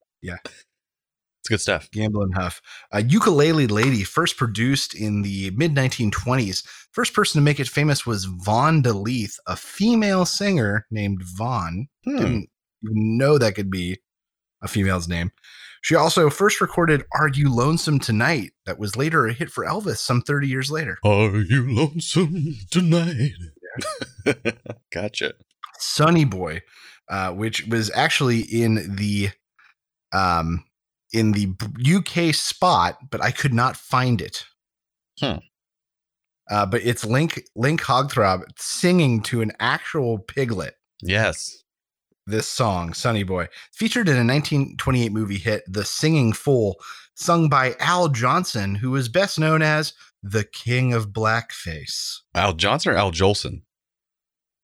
it's 1.42 1.50
good 1.50 1.60
stuff. 1.60 1.90
Gambling 1.90 2.34
Huff. 2.34 2.62
Uh, 2.94 3.02
Ukulele 3.08 3.66
Lady, 3.66 4.04
first 4.04 4.38
produced 4.38 4.94
in 4.94 5.24
the 5.24 5.50
mid 5.56 5.74
1920s. 5.74 6.64
First 6.92 7.16
person 7.16 7.40
to 7.40 7.44
make 7.44 7.60
it 7.60 7.68
famous 7.68 8.06
was 8.06 8.26
Vaughn 8.26 8.84
DeLeith, 8.84 9.38
a 9.48 9.56
female 9.56 10.26
singer 10.26 10.86
named 10.92 11.24
Vaughn. 11.24 11.88
Hmm. 12.06 12.18
Didn't 12.18 12.50
even 12.84 13.18
know 13.18 13.40
that 13.40 13.56
could 13.56 13.72
be 13.72 13.98
a 14.62 14.68
female's 14.68 15.08
name. 15.08 15.32
She 15.82 15.96
also 15.96 16.30
first 16.30 16.62
recorded 16.62 17.06
Are 17.12 17.30
You 17.30 17.52
Lonesome 17.52 17.98
Tonight? 17.98 18.52
That 18.68 18.78
was 18.78 18.96
later 18.96 19.26
a 19.26 19.34
hit 19.34 19.50
for 19.50 19.66
Elvis 19.66 19.98
some 19.98 20.22
30 20.22 20.48
years 20.48 20.70
later. 20.70 21.00
Are 21.04 21.38
you 21.38 21.74
lonesome 21.74 22.54
tonight? 22.70 23.32
gotcha. 24.94 25.34
Sunny 25.80 26.26
Boy, 26.26 26.62
uh, 27.10 27.32
which 27.32 27.66
was 27.66 27.90
actually 27.96 28.42
in 28.42 28.96
the 28.96 29.30
um, 30.14 30.66
in 31.14 31.32
the 31.34 31.54
UK 31.96 32.34
spot, 32.34 32.98
but 33.10 33.22
I 33.24 33.32
could 33.32 33.54
not 33.54 33.76
find 33.76 34.22
it. 34.22 34.46
Hmm. 35.20 35.38
Uh, 36.50 36.66
but 36.66 36.82
it's 36.84 37.06
Link 37.06 37.44
Link 37.56 37.82
Hogthrob 37.82 38.44
singing 38.58 39.22
to 39.24 39.42
an 39.42 39.52
actual 39.60 40.20
piglet. 40.20 40.76
Yes. 41.02 41.64
This 42.28 42.48
song, 42.48 42.94
Sunny 42.94 43.24
Boy, 43.24 43.48
featured 43.74 44.08
in 44.08 44.14
a 44.16 44.20
1928 44.20 45.12
movie 45.12 45.38
hit, 45.40 45.64
The 45.68 45.84
Singing 45.84 46.34
Fool, 46.34 46.76
sung 47.16 47.50
by 47.50 47.76
Al 47.80 48.10
Johnson, 48.10 48.76
who 48.76 48.96
is 48.96 49.10
best 49.10 49.40
known 49.40 49.62
as 49.64 49.94
the 50.22 50.44
King 50.44 50.94
of 50.94 51.10
Blackface. 51.10 52.20
Al 52.36 52.54
Johnson 52.54 52.94
or 52.94 52.96
Al 52.98 53.12
Jolson? 53.12 53.64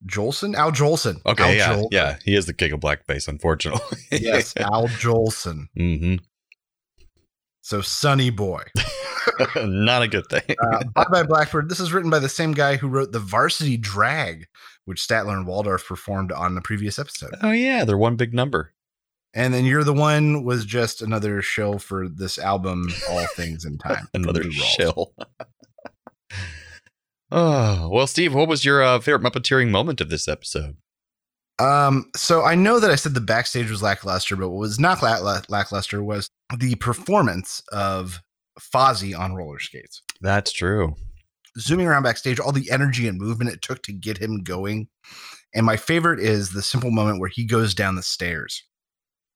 Jolson? 0.05 0.53
Al 0.55 0.71
Jolson. 0.71 1.19
Okay, 1.25 1.43
Al 1.43 1.55
yeah, 1.55 1.74
Jol- 1.74 1.88
yeah. 1.91 2.15
He 2.24 2.36
is 2.36 2.45
the 2.45 2.53
king 2.53 2.71
of 2.71 2.79
blackface, 2.79 3.27
unfortunately. 3.27 3.98
Yes, 4.12 4.55
Al 4.57 4.88
Jolson. 5.00 5.65
hmm 5.75 6.15
So 7.67 7.81
Sunny 7.81 8.29
Boy. 8.29 8.63
Not 9.57 10.01
a 10.01 10.07
good 10.07 10.29
thing. 10.29 10.55
Uh, 10.57 10.86
Bye 10.95 11.05
Bye 11.12 11.24
Blackbird. 11.24 11.67
This 11.67 11.81
is 11.81 11.91
written 11.91 12.09
by 12.09 12.19
the 12.19 12.29
same 12.29 12.53
guy 12.53 12.77
who 12.77 12.88
wrote 12.88 13.12
the 13.12 13.19
Varsity 13.19 13.75
Drag, 13.75 14.45
which 14.86 15.05
Statler 15.05 15.33
and 15.33 15.45
Waldorf 15.45 15.86
performed 15.86 16.31
on 16.31 16.55
the 16.55 16.62
previous 16.62 16.97
episode. 16.97 17.31
oh 17.43 17.51
yeah, 17.51 17.83
they're 17.83 17.97
one 17.97 18.15
big 18.15 18.33
number. 18.33 18.74
And 19.33 19.53
then 19.53 19.65
You're 19.65 19.83
the 19.83 19.91
One 19.91 20.45
was 20.45 20.63
just 20.63 21.01
another 21.01 21.41
shill 21.41 21.77
for 21.77 22.07
this 22.07 22.39
album, 22.39 22.88
All 23.09 23.27
Things 23.36 23.65
in 23.65 23.77
Time. 23.79 24.07
Another 24.13 24.50
shill. 24.50 25.13
oh 27.31 27.89
well, 27.91 28.07
Steve, 28.07 28.33
what 28.33 28.47
was 28.47 28.63
your 28.63 28.81
uh, 28.81 29.01
favorite 29.01 29.29
Muppeteering 29.29 29.71
moment 29.71 30.00
of 30.00 30.09
this 30.09 30.29
episode? 30.29 30.77
Um, 31.59 32.12
so 32.15 32.45
I 32.45 32.55
know 32.55 32.79
that 32.79 32.91
I 32.91 32.95
said 32.95 33.13
the 33.13 33.19
backstage 33.19 33.69
was 33.69 33.83
lackluster, 33.83 34.38
but 34.38 34.51
what 34.51 34.59
was 34.59 34.79
not 34.79 35.01
lack- 35.01 35.50
lackluster 35.50 36.01
was 36.01 36.29
the 36.55 36.75
performance 36.75 37.61
of 37.71 38.21
Fozzie 38.59 39.17
on 39.17 39.33
roller 39.33 39.59
skates. 39.59 40.01
That's 40.21 40.51
true. 40.51 40.95
zooming 41.59 41.87
around 41.87 42.03
backstage, 42.03 42.39
all 42.39 42.51
the 42.51 42.69
energy 42.71 43.07
and 43.07 43.19
movement 43.19 43.51
it 43.51 43.61
took 43.61 43.83
to 43.83 43.93
get 43.93 44.17
him 44.17 44.43
going. 44.43 44.87
And 45.53 45.65
my 45.65 45.77
favorite 45.77 46.19
is 46.19 46.51
the 46.51 46.61
simple 46.61 46.91
moment 46.91 47.19
where 47.19 47.29
he 47.29 47.45
goes 47.45 47.73
down 47.73 47.95
the 47.95 48.03
stairs 48.03 48.63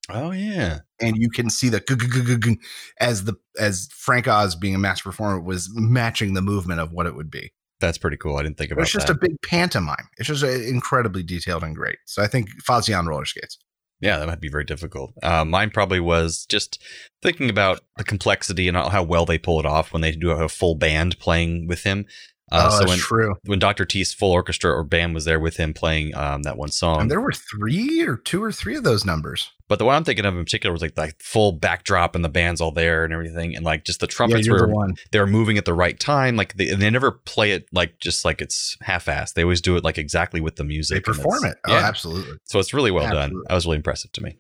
Oh 0.10 0.32
yeah. 0.32 0.80
and 1.00 1.16
you 1.18 1.30
can 1.30 1.50
see 1.50 1.70
the 1.70 2.58
as 3.00 3.24
the 3.24 3.36
as 3.60 3.88
Frank 3.94 4.28
Oz 4.28 4.56
being 4.56 4.76
a 4.76 4.80
master 4.80 5.04
performer 5.04 5.40
was 5.40 5.70
matching 5.74 6.34
the 6.34 6.42
movement 6.42 6.80
of 6.80 6.92
what 6.92 7.06
it 7.06 7.16
would 7.16 7.32
be. 7.32 7.52
That's 7.80 7.98
pretty 7.98 8.18
cool. 8.18 8.38
I 8.38 8.44
didn't 8.44 8.58
think 8.58 8.72
about 8.72 8.82
it. 8.82 8.84
It's 8.84 8.92
just 8.92 9.08
that. 9.08 9.16
a 9.16 9.20
big 9.20 9.42
pantomime. 9.44 10.08
It's 10.18 10.28
just 10.28 10.44
uh, 10.44 10.50
incredibly 10.50 11.24
detailed 11.24 11.64
and 11.64 11.76
great. 11.76 11.98
So 12.06 12.22
I 12.22 12.28
think 12.28 12.50
Fozzie 12.64 12.98
on 12.98 13.08
roller 13.08 13.26
skates. 13.26 13.58
Yeah, 14.02 14.18
that 14.18 14.28
might 14.28 14.42
be 14.42 14.50
very 14.50 14.64
difficult. 14.64 15.14
Uh, 15.22 15.46
mine 15.46 15.70
probably 15.70 16.00
was 16.00 16.46
just 16.48 16.82
thinking 17.22 17.52
about 17.52 17.82
the 17.98 18.04
complexity 18.04 18.68
and 18.68 18.76
how 18.76 19.04
well 19.04 19.26
they 19.26 19.38
pull 19.38 19.60
it 19.60 19.66
off 19.66 19.94
when 19.94 20.02
they 20.02 20.12
do 20.12 20.30
have 20.30 20.42
a 20.42 20.50
full 20.50 20.74
band 20.74 21.20
playing 21.20 21.68
with 21.68 21.84
him. 21.84 22.08
Uh, 22.52 22.70
oh, 22.70 22.80
so 22.80 22.88
when 22.88 22.98
true. 22.98 23.36
when 23.46 23.60
Dr. 23.60 23.86
Teeth's 23.86 24.14
full 24.14 24.32
orchestra 24.32 24.72
or 24.72 24.84
band 24.84 25.14
was 25.14 25.24
there 25.24 25.40
with 25.40 25.56
him 25.56 25.74
playing 25.74 26.14
um, 26.16 26.44
that 26.44 26.58
one 26.58 26.70
song. 26.70 27.00
And 27.00 27.10
there 27.10 27.22
were 27.22 27.32
three 27.32 28.02
or 28.02 28.18
two 28.18 28.44
or 28.44 28.52
three 28.52 28.76
of 28.76 28.84
those 28.84 29.06
numbers. 29.06 29.50
But 29.70 29.80
the 29.80 29.86
one 29.86 29.96
I'm 29.96 30.04
thinking 30.04 30.26
of 30.26 30.36
in 30.36 30.44
particular 30.44 30.74
was 30.74 30.82
like 30.82 30.96
the 30.96 31.14
full 31.20 31.54
backdrop 31.54 32.14
and 32.14 32.26
the 32.26 32.30
band's 32.30 32.60
all 32.60 32.72
there 32.72 33.06
and 33.06 33.14
everything, 33.14 33.56
and 33.56 33.64
like 33.64 33.86
just 33.86 34.02
the 34.02 34.08
trumpets 34.08 34.46
you're 34.46 34.68
were 34.68 34.88
the 34.88 34.96
they 35.12 35.20
were 35.20 35.28
moving 35.28 35.58
at 35.58 35.64
the 35.64 35.74
right 35.74 35.98
time. 35.98 36.36
Like 36.36 36.58
they, 36.58 36.70
and 36.70 36.82
they 36.82 36.90
never 36.90 37.12
play 37.12 37.52
it 37.52 37.68
like 37.72 37.98
just 38.00 38.26
like 38.26 38.42
it's 38.42 38.76
half-assed. 38.82 39.34
They 39.34 39.44
always 39.44 39.62
do 39.62 39.78
it 39.78 39.86
like 39.86 39.98
exactly 39.98 40.42
with 40.42 40.58
the 40.58 40.66
music. 40.66 41.06
They 41.06 41.14
perform 41.14 41.46
it. 41.46 41.58
Oh, 41.66 41.72
Yeah, 41.72 41.88
absolutely. 41.88 42.38
so 42.44 42.60
it's 42.60 42.74
really 42.74 42.92
well 42.92 43.10
done. 43.10 43.34
That 43.48 43.56
was 43.56 43.66
really 43.66 43.78
impressive 43.78 44.12
to 44.12 44.22
me. 44.22 44.40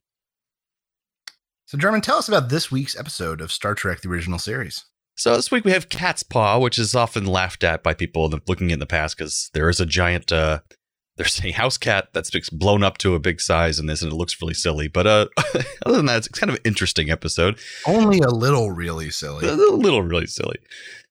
So, 1.65 1.77
German, 1.77 2.01
tell 2.01 2.18
us 2.18 2.27
about 2.27 2.50
this 2.50 2.70
week's 2.70 2.98
episode 2.98 3.39
of 3.39 3.53
Star 3.53 3.74
Trek: 3.74 4.01
The 4.01 4.10
Original 4.10 4.38
Series. 4.38 4.84
So 5.15 5.36
this 5.36 5.51
week 5.51 5.65
we 5.65 5.72
have 5.72 5.89
Catspaw, 5.89 6.62
which 6.62 6.80
is 6.80 6.96
often 6.96 7.25
laughed 7.25 7.63
at 7.63 7.84
by 7.84 7.94
people 7.94 8.30
looking 8.48 8.72
in 8.72 8.80
the 8.80 8.86
past 8.86 9.18
because 9.18 9.50
there 9.53 9.70
is 9.70 9.80
a 9.80 9.86
giant. 9.86 10.32
Uh, 10.32 10.60
there's 11.18 11.44
a 11.44 11.51
house 11.51 11.77
cat 11.77 12.08
that's 12.13 12.50
blown 12.50 12.84
up 12.84 12.98
to 13.00 13.13
a 13.13 13.20
big 13.20 13.39
size 13.41 13.77
in 13.77 13.86
this, 13.86 14.01
and 14.01 14.12
it 14.12 14.15
looks 14.15 14.41
really 14.41 14.53
silly. 14.53 14.88
But 14.88 15.06
uh, 15.06 15.27
other 15.86 15.98
than 15.98 16.06
that, 16.08 16.18
it's 16.18 16.27
kind 16.30 16.50
of 16.50 16.56
an 16.56 16.62
interesting 16.63 17.12
episode. 17.12 17.60
Only 17.86 18.20
a 18.20 18.30
little 18.30 18.72
really 18.72 19.12
silly. 19.12 19.48
A 19.48 19.53
little 19.53 20.01
really 20.01 20.25
silly. 20.25 20.58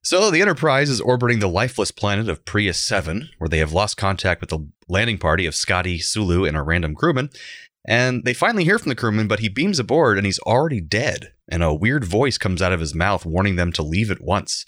So 0.02 0.30
the 0.30 0.40
Enterprise 0.40 0.88
is 0.88 1.00
orbiting 1.00 1.40
the 1.40 1.48
lifeless 1.48 1.90
planet 1.90 2.28
of 2.28 2.44
Pyris 2.46 2.76
7, 2.76 3.28
where 3.38 3.48
they 3.48 3.58
have 3.58 3.74
lost 3.74 3.98
contact 3.98 4.40
with 4.40 4.48
the 4.48 4.66
landing 4.88 5.18
party 5.18 5.44
of 5.44 5.54
Scotty, 5.54 5.98
Sulu, 5.98 6.46
and 6.46 6.56
a 6.56 6.62
random 6.62 6.94
crewman. 6.94 7.28
And 7.86 8.24
they 8.24 8.34
finally 8.34 8.64
hear 8.64 8.78
from 8.78 8.90
the 8.90 8.94
crewman, 8.94 9.26
but 9.28 9.40
he 9.40 9.48
beams 9.48 9.78
aboard 9.78 10.18
and 10.18 10.26
he's 10.26 10.38
already 10.40 10.80
dead. 10.80 11.32
And 11.50 11.62
a 11.62 11.74
weird 11.74 12.04
voice 12.04 12.38
comes 12.38 12.62
out 12.62 12.72
of 12.72 12.80
his 12.80 12.94
mouth 12.94 13.24
warning 13.24 13.56
them 13.56 13.72
to 13.72 13.82
leave 13.82 14.10
at 14.10 14.20
once, 14.20 14.66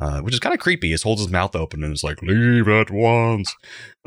uh, 0.00 0.20
which 0.20 0.32
is 0.32 0.40
kind 0.40 0.54
of 0.54 0.60
creepy. 0.60 0.88
He 0.88 0.96
holds 1.02 1.20
his 1.20 1.30
mouth 1.30 1.56
open 1.56 1.82
and 1.82 1.92
is 1.92 2.04
like, 2.04 2.22
leave 2.22 2.68
at 2.68 2.90
once. 2.90 3.54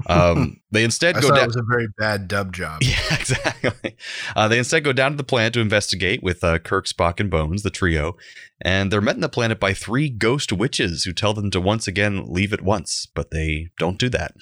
Um, 0.08 0.60
they 0.72 0.84
instead 0.84 1.16
go 1.16 1.30
down. 1.30 1.46
it 1.46 1.48
was 1.48 1.56
a 1.56 1.64
very 1.70 1.88
bad 1.98 2.28
dub 2.28 2.52
job. 2.52 2.82
Yeah, 2.84 3.16
exactly. 3.18 3.96
Uh, 4.36 4.50
they 4.50 4.58
instead 4.58 4.84
go 4.84 4.92
down 4.92 5.12
to 5.12 5.18
the 5.18 5.24
planet 5.24 5.54
to 5.54 5.62
investigate 5.62 6.22
with 6.22 6.44
uh, 6.44 6.60
Kirk, 6.60 6.86
Spock, 6.86 7.22
and 7.22 7.32
Bones, 7.32 7.64
the 7.64 7.70
trio. 7.70 8.18
And 8.62 8.92
they're 8.92 9.00
met 9.00 9.16
on 9.16 9.22
the 9.22 9.30
planet 9.30 9.58
by 9.58 9.74
three 9.74 10.10
ghost 10.10 10.52
witches 10.52 11.06
who 11.06 11.14
tell 11.14 11.34
them 11.34 11.50
to 11.52 11.62
once 11.62 11.88
again 11.88 12.26
leave 12.28 12.52
at 12.52 12.62
once, 12.62 13.08
but 13.16 13.32
they 13.32 13.70
don't 13.80 13.98
do 13.98 14.10
that. 14.10 14.34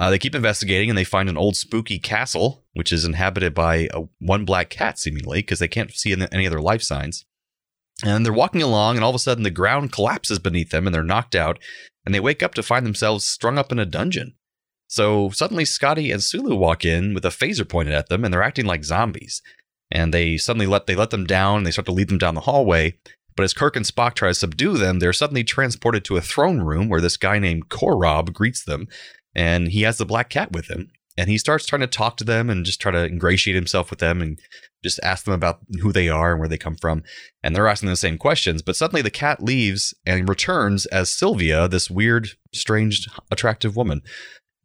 Uh, 0.00 0.08
they 0.08 0.18
keep 0.18 0.34
investigating 0.34 0.88
and 0.88 0.96
they 0.96 1.04
find 1.04 1.28
an 1.28 1.36
old 1.36 1.54
spooky 1.54 1.98
castle, 1.98 2.64
which 2.72 2.90
is 2.90 3.04
inhabited 3.04 3.52
by 3.52 3.86
a, 3.92 4.04
one 4.18 4.46
black 4.46 4.70
cat, 4.70 4.98
seemingly, 4.98 5.40
because 5.40 5.58
they 5.58 5.68
can't 5.68 5.92
see 5.92 6.12
any 6.12 6.26
any 6.32 6.46
other 6.46 6.60
life 6.60 6.82
signs. 6.82 7.26
And 8.02 8.24
they're 8.24 8.32
walking 8.32 8.62
along, 8.62 8.96
and 8.96 9.04
all 9.04 9.10
of 9.10 9.16
a 9.16 9.18
sudden 9.18 9.44
the 9.44 9.50
ground 9.50 9.92
collapses 9.92 10.38
beneath 10.38 10.70
them 10.70 10.86
and 10.86 10.94
they're 10.94 11.04
knocked 11.04 11.34
out. 11.34 11.58
And 12.06 12.14
they 12.14 12.20
wake 12.20 12.42
up 12.42 12.54
to 12.54 12.62
find 12.62 12.86
themselves 12.86 13.26
strung 13.26 13.58
up 13.58 13.70
in 13.70 13.78
a 13.78 13.84
dungeon. 13.84 14.36
So 14.88 15.28
suddenly 15.30 15.66
Scotty 15.66 16.10
and 16.10 16.22
Sulu 16.22 16.56
walk 16.56 16.82
in 16.82 17.12
with 17.12 17.26
a 17.26 17.28
phaser 17.28 17.68
pointed 17.68 17.94
at 17.94 18.08
them 18.08 18.24
and 18.24 18.32
they're 18.32 18.42
acting 18.42 18.64
like 18.64 18.84
zombies. 18.84 19.42
And 19.90 20.14
they 20.14 20.38
suddenly 20.38 20.66
let 20.66 20.86
they 20.86 20.96
let 20.96 21.10
them 21.10 21.26
down 21.26 21.58
and 21.58 21.66
they 21.66 21.70
start 21.72 21.84
to 21.86 21.92
lead 21.92 22.08
them 22.08 22.18
down 22.18 22.34
the 22.34 22.40
hallway. 22.40 22.96
But 23.36 23.44
as 23.44 23.52
Kirk 23.52 23.76
and 23.76 23.84
Spock 23.84 24.14
try 24.14 24.28
to 24.28 24.34
subdue 24.34 24.78
them, 24.78 24.98
they're 24.98 25.12
suddenly 25.12 25.44
transported 25.44 26.04
to 26.06 26.16
a 26.16 26.22
throne 26.22 26.60
room 26.60 26.88
where 26.88 27.00
this 27.00 27.16
guy 27.16 27.38
named 27.38 27.68
Korob 27.68 28.32
greets 28.32 28.64
them. 28.64 28.88
And 29.34 29.68
he 29.68 29.82
has 29.82 29.98
the 29.98 30.06
black 30.06 30.28
cat 30.30 30.52
with 30.52 30.68
him. 30.70 30.90
And 31.18 31.28
he 31.28 31.38
starts 31.38 31.66
trying 31.66 31.80
to 31.80 31.86
talk 31.86 32.16
to 32.18 32.24
them 32.24 32.48
and 32.48 32.64
just 32.64 32.80
try 32.80 32.92
to 32.92 33.04
ingratiate 33.04 33.54
himself 33.56 33.90
with 33.90 33.98
them 33.98 34.22
and 34.22 34.38
just 34.82 35.00
ask 35.02 35.24
them 35.24 35.34
about 35.34 35.58
who 35.82 35.92
they 35.92 36.08
are 36.08 36.30
and 36.30 36.40
where 36.40 36.48
they 36.48 36.56
come 36.56 36.76
from. 36.76 37.02
And 37.42 37.54
they're 37.54 37.68
asking 37.68 37.90
the 37.90 37.96
same 37.96 38.16
questions. 38.16 38.62
But 38.62 38.76
suddenly 38.76 39.02
the 39.02 39.10
cat 39.10 39.42
leaves 39.42 39.92
and 40.06 40.28
returns 40.28 40.86
as 40.86 41.12
Sylvia, 41.12 41.68
this 41.68 41.90
weird, 41.90 42.28
strange, 42.54 43.08
attractive 43.30 43.76
woman. 43.76 44.00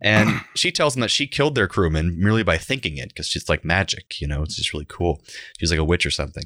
And 0.01 0.41
she 0.55 0.71
tells 0.71 0.93
them 0.93 1.01
that 1.01 1.11
she 1.11 1.27
killed 1.27 1.55
their 1.55 1.67
crewman 1.67 2.17
merely 2.17 2.43
by 2.43 2.57
thinking 2.57 2.97
it 2.97 3.09
because 3.09 3.27
she's 3.27 3.49
like 3.49 3.65
magic, 3.65 4.21
you 4.21 4.27
know, 4.27 4.43
it's 4.43 4.55
just 4.55 4.71
really 4.71 4.85
cool. 4.87 5.21
She's 5.59 5.71
like 5.71 5.79
a 5.79 5.83
witch 5.83 6.05
or 6.05 6.11
something. 6.11 6.45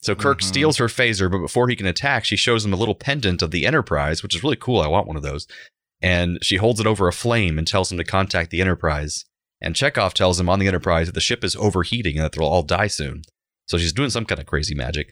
So 0.00 0.14
Kirk 0.14 0.40
Mhm. 0.40 0.44
steals 0.44 0.76
her 0.78 0.86
phaser, 0.86 1.30
but 1.30 1.38
before 1.38 1.68
he 1.68 1.76
can 1.76 1.86
attack, 1.86 2.24
she 2.24 2.36
shows 2.36 2.64
him 2.64 2.72
a 2.72 2.76
little 2.76 2.94
pendant 2.94 3.42
of 3.42 3.50
the 3.50 3.66
Enterprise, 3.66 4.22
which 4.22 4.34
is 4.34 4.42
really 4.42 4.56
cool. 4.56 4.80
I 4.80 4.88
want 4.88 5.06
one 5.06 5.16
of 5.16 5.22
those. 5.22 5.46
And 6.02 6.38
she 6.42 6.56
holds 6.56 6.80
it 6.80 6.86
over 6.86 7.06
a 7.06 7.12
flame 7.12 7.58
and 7.58 7.66
tells 7.66 7.92
him 7.92 7.98
to 7.98 8.04
contact 8.04 8.50
the 8.50 8.60
Enterprise. 8.60 9.24
And 9.60 9.76
Chekov 9.76 10.14
tells 10.14 10.40
him 10.40 10.48
on 10.48 10.58
the 10.58 10.66
Enterprise 10.66 11.06
that 11.06 11.14
the 11.14 11.20
ship 11.20 11.44
is 11.44 11.54
overheating 11.56 12.16
and 12.16 12.24
that 12.24 12.32
they'll 12.32 12.46
all 12.46 12.64
die 12.64 12.88
soon. 12.88 13.22
So 13.66 13.78
she's 13.78 13.92
doing 13.92 14.10
some 14.10 14.24
kind 14.24 14.40
of 14.40 14.46
crazy 14.46 14.74
magic. 14.74 15.08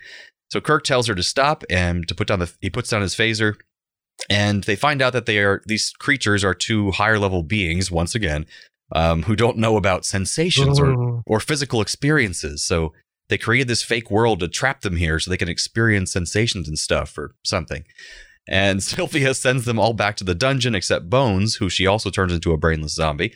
So 0.51 0.61
Kirk 0.61 0.83
tells 0.83 1.07
her 1.07 1.15
to 1.15 1.23
stop 1.23 1.63
and 1.71 2.09
to 2.09 2.15
put 2.15 2.27
down 2.27 2.41
the 2.41 2.53
he 2.61 2.69
puts 2.71 2.91
down 2.91 3.03
his 3.03 3.15
phaser 3.15 3.55
and 4.29 4.65
they 4.65 4.77
find 4.77 5.01
out 5.01 5.13
that 5.13 5.27
they 5.27 5.39
are 5.39 5.63
these 5.67 5.93
creatures 5.99 6.45
are 6.45 6.55
two 6.55 6.91
higher 6.91 7.19
level 7.19 7.43
beings 7.43 7.91
once 7.91 8.15
again 8.15 8.45
um, 8.93 9.23
who 9.23 9.37
don't 9.37 9.57
know 9.57 9.77
about 9.77 10.05
sensations 10.05 10.79
or, 10.81 11.23
or 11.27 11.41
physical 11.41 11.81
experiences 11.81 12.63
so 12.63 12.93
they 13.29 13.39
created 13.39 13.69
this 13.69 13.83
fake 13.83 14.11
world 14.11 14.41
to 14.41 14.49
trap 14.49 14.81
them 14.81 14.97
here 14.97 15.19
so 15.19 15.31
they 15.31 15.37
can 15.37 15.49
experience 15.49 16.13
sensations 16.13 16.69
and 16.69 16.79
stuff 16.79 17.17
or 17.17 17.35
something 17.45 17.85
and 18.49 18.83
sylvia 18.83 19.35
sends 19.35 19.65
them 19.65 19.79
all 19.79 19.93
back 19.93 20.17
to 20.17 20.25
the 20.25 20.35
dungeon 20.35 20.75
except 20.75 21.11
bones 21.11 21.57
who 21.57 21.69
she 21.69 21.87
also 21.87 22.11
turns 22.11 22.33
into 22.33 22.53
a 22.53 22.59
brainless 22.59 22.95
zombie 22.95 23.35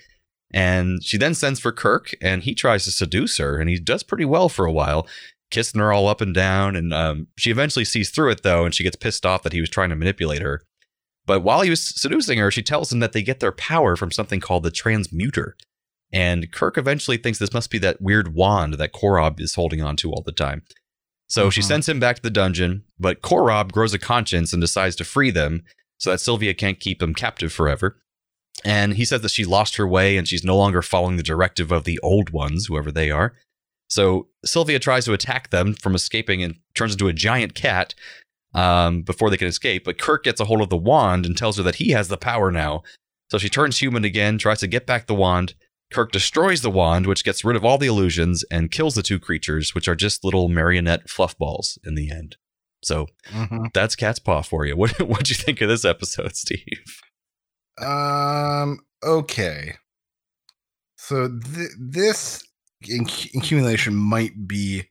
and 0.52 1.02
she 1.02 1.16
then 1.18 1.34
sends 1.34 1.58
for 1.58 1.72
kirk 1.72 2.14
and 2.20 2.42
he 2.42 2.54
tries 2.54 2.84
to 2.84 2.90
seduce 2.90 3.38
her 3.38 3.58
and 3.58 3.68
he 3.68 3.78
does 3.78 4.02
pretty 4.02 4.24
well 4.24 4.48
for 4.48 4.66
a 4.66 4.72
while 4.72 5.06
kissing 5.50 5.80
her 5.80 5.92
all 5.92 6.08
up 6.08 6.20
and 6.20 6.34
down 6.34 6.74
and 6.74 6.92
um, 6.92 7.26
she 7.36 7.50
eventually 7.50 7.84
sees 7.84 8.10
through 8.10 8.30
it 8.30 8.42
though 8.42 8.64
and 8.64 8.74
she 8.74 8.82
gets 8.82 8.96
pissed 8.96 9.26
off 9.26 9.42
that 9.42 9.52
he 9.52 9.60
was 9.60 9.70
trying 9.70 9.90
to 9.90 9.96
manipulate 9.96 10.42
her 10.42 10.62
but 11.26 11.40
while 11.40 11.62
he 11.62 11.70
was 11.70 11.82
seducing 11.82 12.38
her, 12.38 12.50
she 12.50 12.62
tells 12.62 12.92
him 12.92 13.00
that 13.00 13.12
they 13.12 13.22
get 13.22 13.40
their 13.40 13.52
power 13.52 13.96
from 13.96 14.10
something 14.10 14.40
called 14.40 14.62
the 14.62 14.70
transmuter. 14.70 15.56
And 16.12 16.52
Kirk 16.52 16.78
eventually 16.78 17.16
thinks 17.16 17.38
this 17.38 17.54
must 17.54 17.70
be 17.70 17.78
that 17.78 18.00
weird 18.00 18.34
wand 18.34 18.74
that 18.74 18.92
Korob 18.92 19.40
is 19.40 19.54
holding 19.54 19.82
on 19.82 19.96
to 19.96 20.12
all 20.12 20.22
the 20.24 20.32
time. 20.32 20.62
So 21.26 21.50
she 21.50 21.60
Mhm. 21.60 21.64
sends 21.64 21.88
him 21.88 22.00
back 22.00 22.16
to 22.16 22.22
the 22.22 22.30
dungeon, 22.30 22.84
but 22.98 23.22
Korob 23.22 23.72
grows 23.72 23.94
a 23.94 23.98
conscience 23.98 24.52
and 24.52 24.60
decides 24.60 24.94
to 24.96 25.04
free 25.04 25.30
them 25.30 25.64
so 25.98 26.10
that 26.10 26.20
Sylvia 26.20 26.54
can't 26.54 26.80
keep 26.80 26.98
them 26.98 27.14
captive 27.14 27.52
forever. 27.52 27.98
And 28.64 28.94
he 28.94 29.04
says 29.04 29.22
that 29.22 29.30
she 29.30 29.44
lost 29.44 29.76
her 29.76 29.86
way 29.86 30.16
and 30.16 30.28
she's 30.28 30.44
no 30.44 30.56
longer 30.56 30.82
following 30.82 31.16
the 31.16 31.22
directive 31.22 31.72
of 31.72 31.84
the 31.84 31.98
old 32.00 32.30
ones, 32.30 32.66
whoever 32.66 32.92
they 32.92 33.10
are. 33.10 33.34
So 33.88 34.28
Sylvia 34.44 34.78
tries 34.78 35.04
to 35.06 35.12
attack 35.12 35.50
them 35.50 35.74
from 35.74 35.94
escaping 35.94 36.42
and 36.42 36.56
turns 36.74 36.92
into 36.92 37.08
a 37.08 37.12
giant 37.12 37.54
cat 37.54 37.94
um, 38.54 39.02
before 39.02 39.30
they 39.30 39.36
can 39.36 39.48
escape. 39.48 39.84
But 39.84 39.98
Kirk 39.98 40.24
gets 40.24 40.40
a 40.40 40.44
hold 40.44 40.60
of 40.60 40.68
the 40.68 40.76
wand 40.76 41.26
and 41.26 41.36
tells 41.36 41.56
her 41.56 41.62
that 41.64 41.76
he 41.76 41.90
has 41.90 42.08
the 42.08 42.16
power 42.16 42.52
now. 42.52 42.82
So 43.30 43.38
she 43.38 43.48
turns 43.48 43.78
human 43.78 44.04
again, 44.04 44.38
tries 44.38 44.60
to 44.60 44.66
get 44.68 44.86
back 44.86 45.06
the 45.06 45.14
wand. 45.14 45.54
Kirk 45.92 46.10
destroys 46.12 46.62
the 46.62 46.70
wand, 46.70 47.06
which 47.06 47.24
gets 47.24 47.44
rid 47.44 47.56
of 47.56 47.64
all 47.64 47.78
the 47.78 47.86
illusions 47.86 48.44
and 48.50 48.70
kills 48.70 48.94
the 48.94 49.02
two 49.02 49.20
creatures, 49.20 49.74
which 49.74 49.86
are 49.88 49.94
just 49.94 50.24
little 50.24 50.48
marionette 50.48 51.08
fluff 51.08 51.36
balls 51.38 51.78
in 51.84 51.94
the 51.94 52.10
end. 52.10 52.36
So 52.82 53.06
Mhm. 53.30 53.72
that's 53.72 53.96
Catspaw 53.96 54.44
for 54.46 54.66
you. 54.66 54.76
What 54.76 54.98
what'd 55.00 55.28
you 55.30 55.36
think 55.36 55.60
of 55.60 55.68
this 55.68 55.84
episode, 55.84 56.34
Steve? 56.36 57.00
Um. 57.80 58.78
Okay. 59.02 59.74
So 60.96 61.28
th- 61.28 61.70
this 61.78 62.42
inc- 62.86 63.34
accumulation 63.36 63.94
might 63.94 64.46
be 64.46 64.84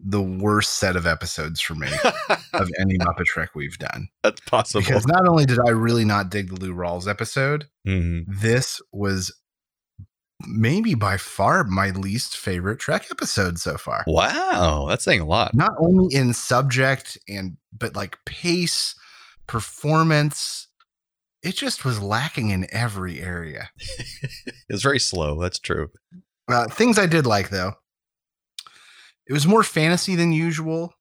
the 0.00 0.22
worst 0.22 0.78
set 0.78 0.96
of 0.96 1.06
episodes 1.06 1.60
for 1.60 1.74
me 1.74 1.88
of 2.52 2.70
any 2.78 2.98
Muppet 2.98 3.24
Trek 3.26 3.50
we've 3.54 3.78
done. 3.78 4.08
that's 4.22 4.40
possible. 4.42 4.80
Because 4.82 5.06
not 5.06 5.26
only 5.26 5.44
did 5.46 5.58
I 5.60 5.70
really 5.70 6.04
not 6.04 6.30
dig 6.30 6.48
the 6.48 6.60
Lou 6.60 6.74
Rawls 6.74 7.08
episode, 7.08 7.66
Mhm. 7.86 8.24
this 8.28 8.80
was 8.92 9.32
maybe 10.46 10.94
by 10.94 11.16
far 11.16 11.64
my 11.64 11.90
least 11.90 12.36
favorite 12.36 12.78
Trek 12.78 13.06
episode 13.10 13.58
so 13.58 13.76
far. 13.76 14.04
Wow, 14.06 14.86
that's 14.88 15.04
saying 15.04 15.20
a 15.20 15.26
lot. 15.26 15.54
Not 15.54 15.72
only 15.78 16.14
in 16.14 16.32
subject 16.32 17.18
and 17.28 17.56
but 17.72 17.96
like 17.96 18.18
pace, 18.24 18.94
performance, 19.46 20.68
it 21.42 21.54
just 21.54 21.84
was 21.84 22.02
lacking 22.02 22.50
in 22.50 22.66
every 22.72 23.20
area. 23.20 23.70
It's 24.70 24.82
very 24.82 24.98
slow. 24.98 25.38
That's 25.40 25.58
true. 25.58 25.88
Uh, 26.48 26.66
things 26.68 26.98
I 26.98 27.06
did 27.06 27.26
like 27.26 27.50
though, 27.50 27.74
it 29.26 29.32
was 29.32 29.46
more 29.46 29.62
fantasy 29.62 30.16
than 30.16 30.32
usual. 30.32 30.94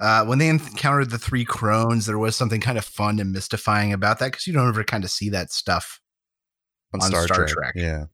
Uh, 0.00 0.24
when 0.24 0.38
they 0.38 0.48
encountered 0.48 1.10
the 1.10 1.18
three 1.18 1.44
crones, 1.44 2.06
there 2.06 2.18
was 2.18 2.36
something 2.36 2.60
kind 2.60 2.76
of 2.76 2.84
fun 2.84 3.18
and 3.20 3.32
mystifying 3.32 3.92
about 3.92 4.18
that 4.18 4.32
because 4.32 4.46
you 4.46 4.52
don't 4.52 4.68
ever 4.68 4.84
kind 4.84 5.04
of 5.04 5.10
see 5.10 5.30
that 5.30 5.52
stuff. 5.52 6.00
On, 6.92 7.00
On 7.00 7.08
Star, 7.08 7.24
Star 7.24 7.36
Trek. 7.46 7.48
Trek. 7.48 7.72
Yeah. 7.76 8.04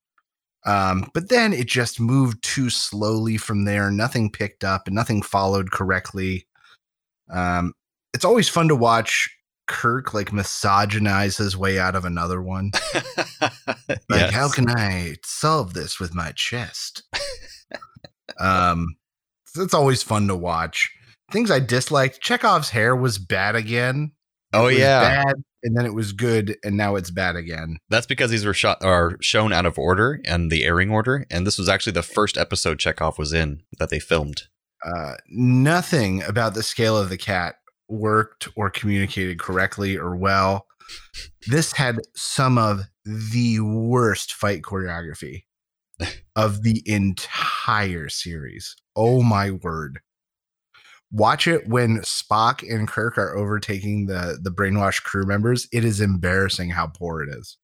Um, 0.67 1.11
but 1.13 1.29
then 1.29 1.53
it 1.53 1.67
just 1.67 2.01
moved 2.01 2.43
too 2.43 2.71
slowly 2.71 3.37
from 3.37 3.65
there. 3.65 3.91
Nothing 3.91 4.31
picked 4.31 4.65
up 4.65 4.87
and 4.87 4.95
nothing 4.95 5.21
followed 5.23 5.71
correctly. 5.71 6.47
Um, 7.31 7.75
it's 8.15 8.25
always 8.25 8.49
fun 8.49 8.69
to 8.69 8.77
watch 8.77 9.29
Kirk 9.67 10.15
like 10.15 10.31
misogynize 10.31 11.37
his 11.39 11.57
way 11.57 11.79
out 11.79 11.95
of 11.95 12.05
another 12.05 12.41
one. 12.43 12.71
Like, 13.89 14.21
Yes. 14.21 14.33
how 14.35 14.49
can 14.51 14.69
I 14.71 15.17
solve 15.25 15.75
this 15.75 16.01
with 16.01 16.15
my 16.15 16.33
chest? 16.37 17.03
um, 18.41 18.97
it's 19.57 19.75
always 19.75 20.03
fun 20.03 20.29
to 20.29 20.37
watch. 20.37 20.91
Things 21.31 21.51
I 21.51 21.61
disliked. 21.61 22.23
Chekov's 22.23 22.71
hair 22.71 22.95
was 22.97 23.19
bad 23.19 23.57
again. 23.57 24.13
Oh 24.53 24.67
It 24.67 24.75
was 24.75 24.79
yeah, 24.81 25.01
bad, 25.25 25.35
and 25.65 25.77
then 25.77 25.87
it 25.87 25.95
was 25.95 26.13
good, 26.13 26.57
and 26.63 26.77
now 26.77 26.95
it's 26.95 27.11
bad 27.11 27.35
again. 27.37 27.79
that's 27.89 28.07
because 28.07 28.31
these 28.31 28.45
were 28.45 28.55
shot 28.55 28.85
are 28.85 29.17
shown 29.21 29.53
out 29.53 29.67
of 29.67 29.79
order 29.79 30.21
and 30.25 30.51
the 30.51 30.65
airing 30.65 30.91
order, 30.91 31.27
and 31.31 31.47
this 31.47 31.59
was 31.59 31.69
actually 31.69 31.93
the 31.93 32.03
first 32.03 32.39
episode 32.39 32.79
Chekov 32.79 33.19
was 33.19 33.33
in 33.33 33.63
that 33.79 33.91
they 33.91 33.99
filmed. 33.99 34.45
Uh, 34.85 35.15
nothing 35.29 36.23
about 36.23 36.55
the 36.55 36.63
scale 36.63 36.97
of 36.97 37.09
the 37.09 37.17
cat 37.17 37.57
worked 37.89 38.49
or 38.57 38.71
communicated 38.71 39.39
correctly 39.39 39.97
or 39.97 40.15
well. 40.15 40.67
This 41.47 41.73
had 41.73 41.99
some 42.15 42.59
of 42.59 42.83
the 43.07 43.61
worst 43.61 44.35
fight 44.35 44.63
choreography 44.63 45.45
of 46.37 46.63
the 46.63 46.83
entire 46.87 48.09
series. 48.09 48.77
Oh 48.95 49.23
my 49.23 49.51
word. 49.51 50.01
Watch 51.15 51.47
it 51.47 51.69
when 51.69 51.99
Spock 51.99 52.69
and 52.69 52.89
Kirk 52.89 53.17
are 53.19 53.37
overtaking 53.37 54.07
the 54.07 54.37
the 54.43 54.51
brainwashed 54.51 55.05
crew 55.05 55.25
members. 55.25 55.69
It 55.73 55.85
is 55.85 56.01
embarrassing 56.01 56.71
how 56.71 56.89
poor 56.89 57.23
it 57.23 57.29
is. 57.29 57.57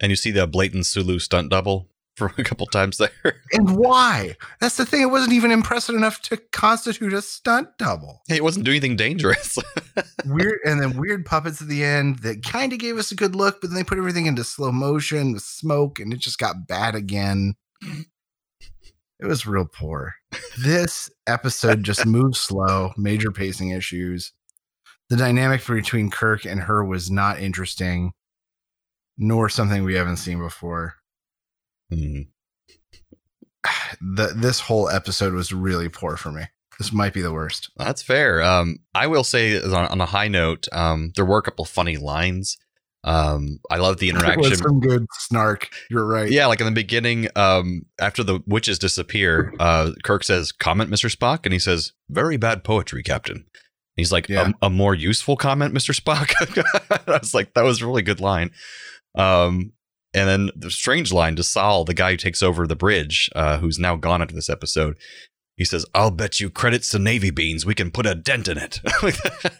And 0.00 0.08
you 0.08 0.16
see 0.16 0.30
the 0.30 0.46
blatant 0.46 0.86
Sulu 0.86 1.18
stunt 1.18 1.50
double 1.50 1.90
for 2.16 2.32
a 2.38 2.44
couple 2.44 2.66
times 2.66 2.96
there. 2.96 3.10
And 3.52 3.76
why? 3.76 4.36
That's 4.58 4.78
the 4.78 4.86
thing. 4.86 5.02
It 5.02 5.10
wasn't 5.10 5.34
even 5.34 5.50
impressive 5.50 5.96
enough 5.96 6.22
to 6.22 6.38
constitute 6.52 7.12
a 7.12 7.20
stunt 7.20 7.68
double. 7.78 8.22
hey, 8.26 8.36
it 8.36 8.44
wasn't 8.44 8.64
doing 8.64 8.76
anything 8.76 8.96
dangerous. 8.96 9.58
weird 10.24 10.60
and 10.64 10.80
then 10.80 10.96
weird 10.96 11.26
puppets 11.26 11.60
at 11.60 11.68
the 11.68 11.84
end 11.84 12.20
that 12.20 12.42
kind 12.42 12.72
of 12.72 12.78
gave 12.78 12.96
us 12.96 13.12
a 13.12 13.16
good 13.16 13.36
look, 13.36 13.60
but 13.60 13.68
then 13.68 13.74
they 13.74 13.84
put 13.84 13.98
everything 13.98 14.24
into 14.24 14.44
slow 14.44 14.72
motion 14.72 15.34
with 15.34 15.42
smoke 15.42 16.00
and 16.00 16.10
it 16.10 16.20
just 16.20 16.38
got 16.38 16.66
bad 16.66 16.94
again. 16.94 17.54
It 19.24 19.28
was 19.28 19.46
real 19.46 19.64
poor. 19.64 20.16
This 20.58 21.10
episode 21.26 21.82
just 21.82 22.04
moved 22.04 22.36
slow, 22.36 22.92
major 22.98 23.32
pacing 23.32 23.70
issues. 23.70 24.34
The 25.08 25.16
dynamic 25.16 25.66
between 25.66 26.10
Kirk 26.10 26.44
and 26.44 26.60
her 26.60 26.84
was 26.84 27.10
not 27.10 27.40
interesting, 27.40 28.12
nor 29.16 29.48
something 29.48 29.82
we 29.82 29.94
haven't 29.94 30.18
seen 30.18 30.38
before. 30.38 30.96
Hmm. 31.90 32.20
The 34.00 34.34
this 34.36 34.60
whole 34.60 34.90
episode 34.90 35.32
was 35.32 35.52
really 35.52 35.88
poor 35.88 36.18
for 36.18 36.30
me. 36.30 36.42
This 36.78 36.92
might 36.92 37.14
be 37.14 37.22
the 37.22 37.32
worst. 37.32 37.70
That's 37.78 38.02
fair. 38.02 38.42
Um, 38.42 38.80
I 38.94 39.06
will 39.06 39.24
say 39.24 39.58
on, 39.62 39.72
on 39.72 40.00
a 40.02 40.06
high 40.06 40.28
note, 40.28 40.66
um, 40.72 41.12
there 41.16 41.24
were 41.24 41.38
a 41.38 41.42
couple 41.42 41.64
funny 41.64 41.96
lines. 41.96 42.58
Um, 43.04 43.60
I 43.70 43.76
love 43.76 43.98
the 43.98 44.08
interaction. 44.10 44.56
some 44.56 44.80
good 44.80 45.06
snark. 45.20 45.68
You're 45.90 46.06
right. 46.06 46.30
Yeah, 46.30 46.46
like 46.46 46.60
in 46.60 46.66
the 46.66 46.72
beginning, 46.72 47.28
um, 47.36 47.82
after 48.00 48.22
the 48.24 48.40
witches 48.46 48.78
disappear, 48.78 49.52
uh, 49.60 49.92
Kirk 50.02 50.24
says, 50.24 50.50
"Comment, 50.52 50.88
Mister 50.90 51.08
Spock," 51.08 51.40
and 51.44 51.52
he 51.52 51.58
says, 51.58 51.92
"Very 52.08 52.36
bad 52.38 52.64
poetry, 52.64 53.02
Captain." 53.02 53.36
And 53.36 53.44
he's 54.02 54.10
like, 54.10 54.28
Yeah. 54.28 54.52
a, 54.62 54.66
"A 54.66 54.70
more 54.70 54.94
useful 54.94 55.36
comment, 55.36 55.72
Mister 55.74 55.92
Spock." 55.92 56.32
I 57.06 57.18
was 57.20 57.34
like, 57.34 57.54
"That 57.54 57.62
was 57.64 57.82
a 57.82 57.86
really 57.86 58.02
good 58.02 58.20
line." 58.20 58.50
Um, 59.16 59.72
and 60.14 60.28
then 60.28 60.50
the 60.56 60.70
strange 60.70 61.12
line 61.12 61.36
to 61.36 61.42
Saul, 61.42 61.84
the 61.84 61.92
guy 61.94 62.12
who 62.12 62.16
takes 62.16 62.42
over 62.42 62.66
the 62.66 62.76
bridge, 62.76 63.28
uh, 63.34 63.58
who's 63.58 63.78
now 63.78 63.96
gone 63.96 64.22
after 64.22 64.34
this 64.34 64.48
episode. 64.48 64.96
He 65.56 65.64
says, 65.64 65.86
"I'll 65.94 66.10
bet 66.10 66.40
you 66.40 66.50
credits 66.50 66.90
to 66.90 66.98
Navy 66.98 67.30
beans. 67.30 67.64
We 67.64 67.74
can 67.76 67.90
put 67.92 68.06
a 68.06 68.14
dent 68.16 68.48
in 68.48 68.58
it." 68.58 68.80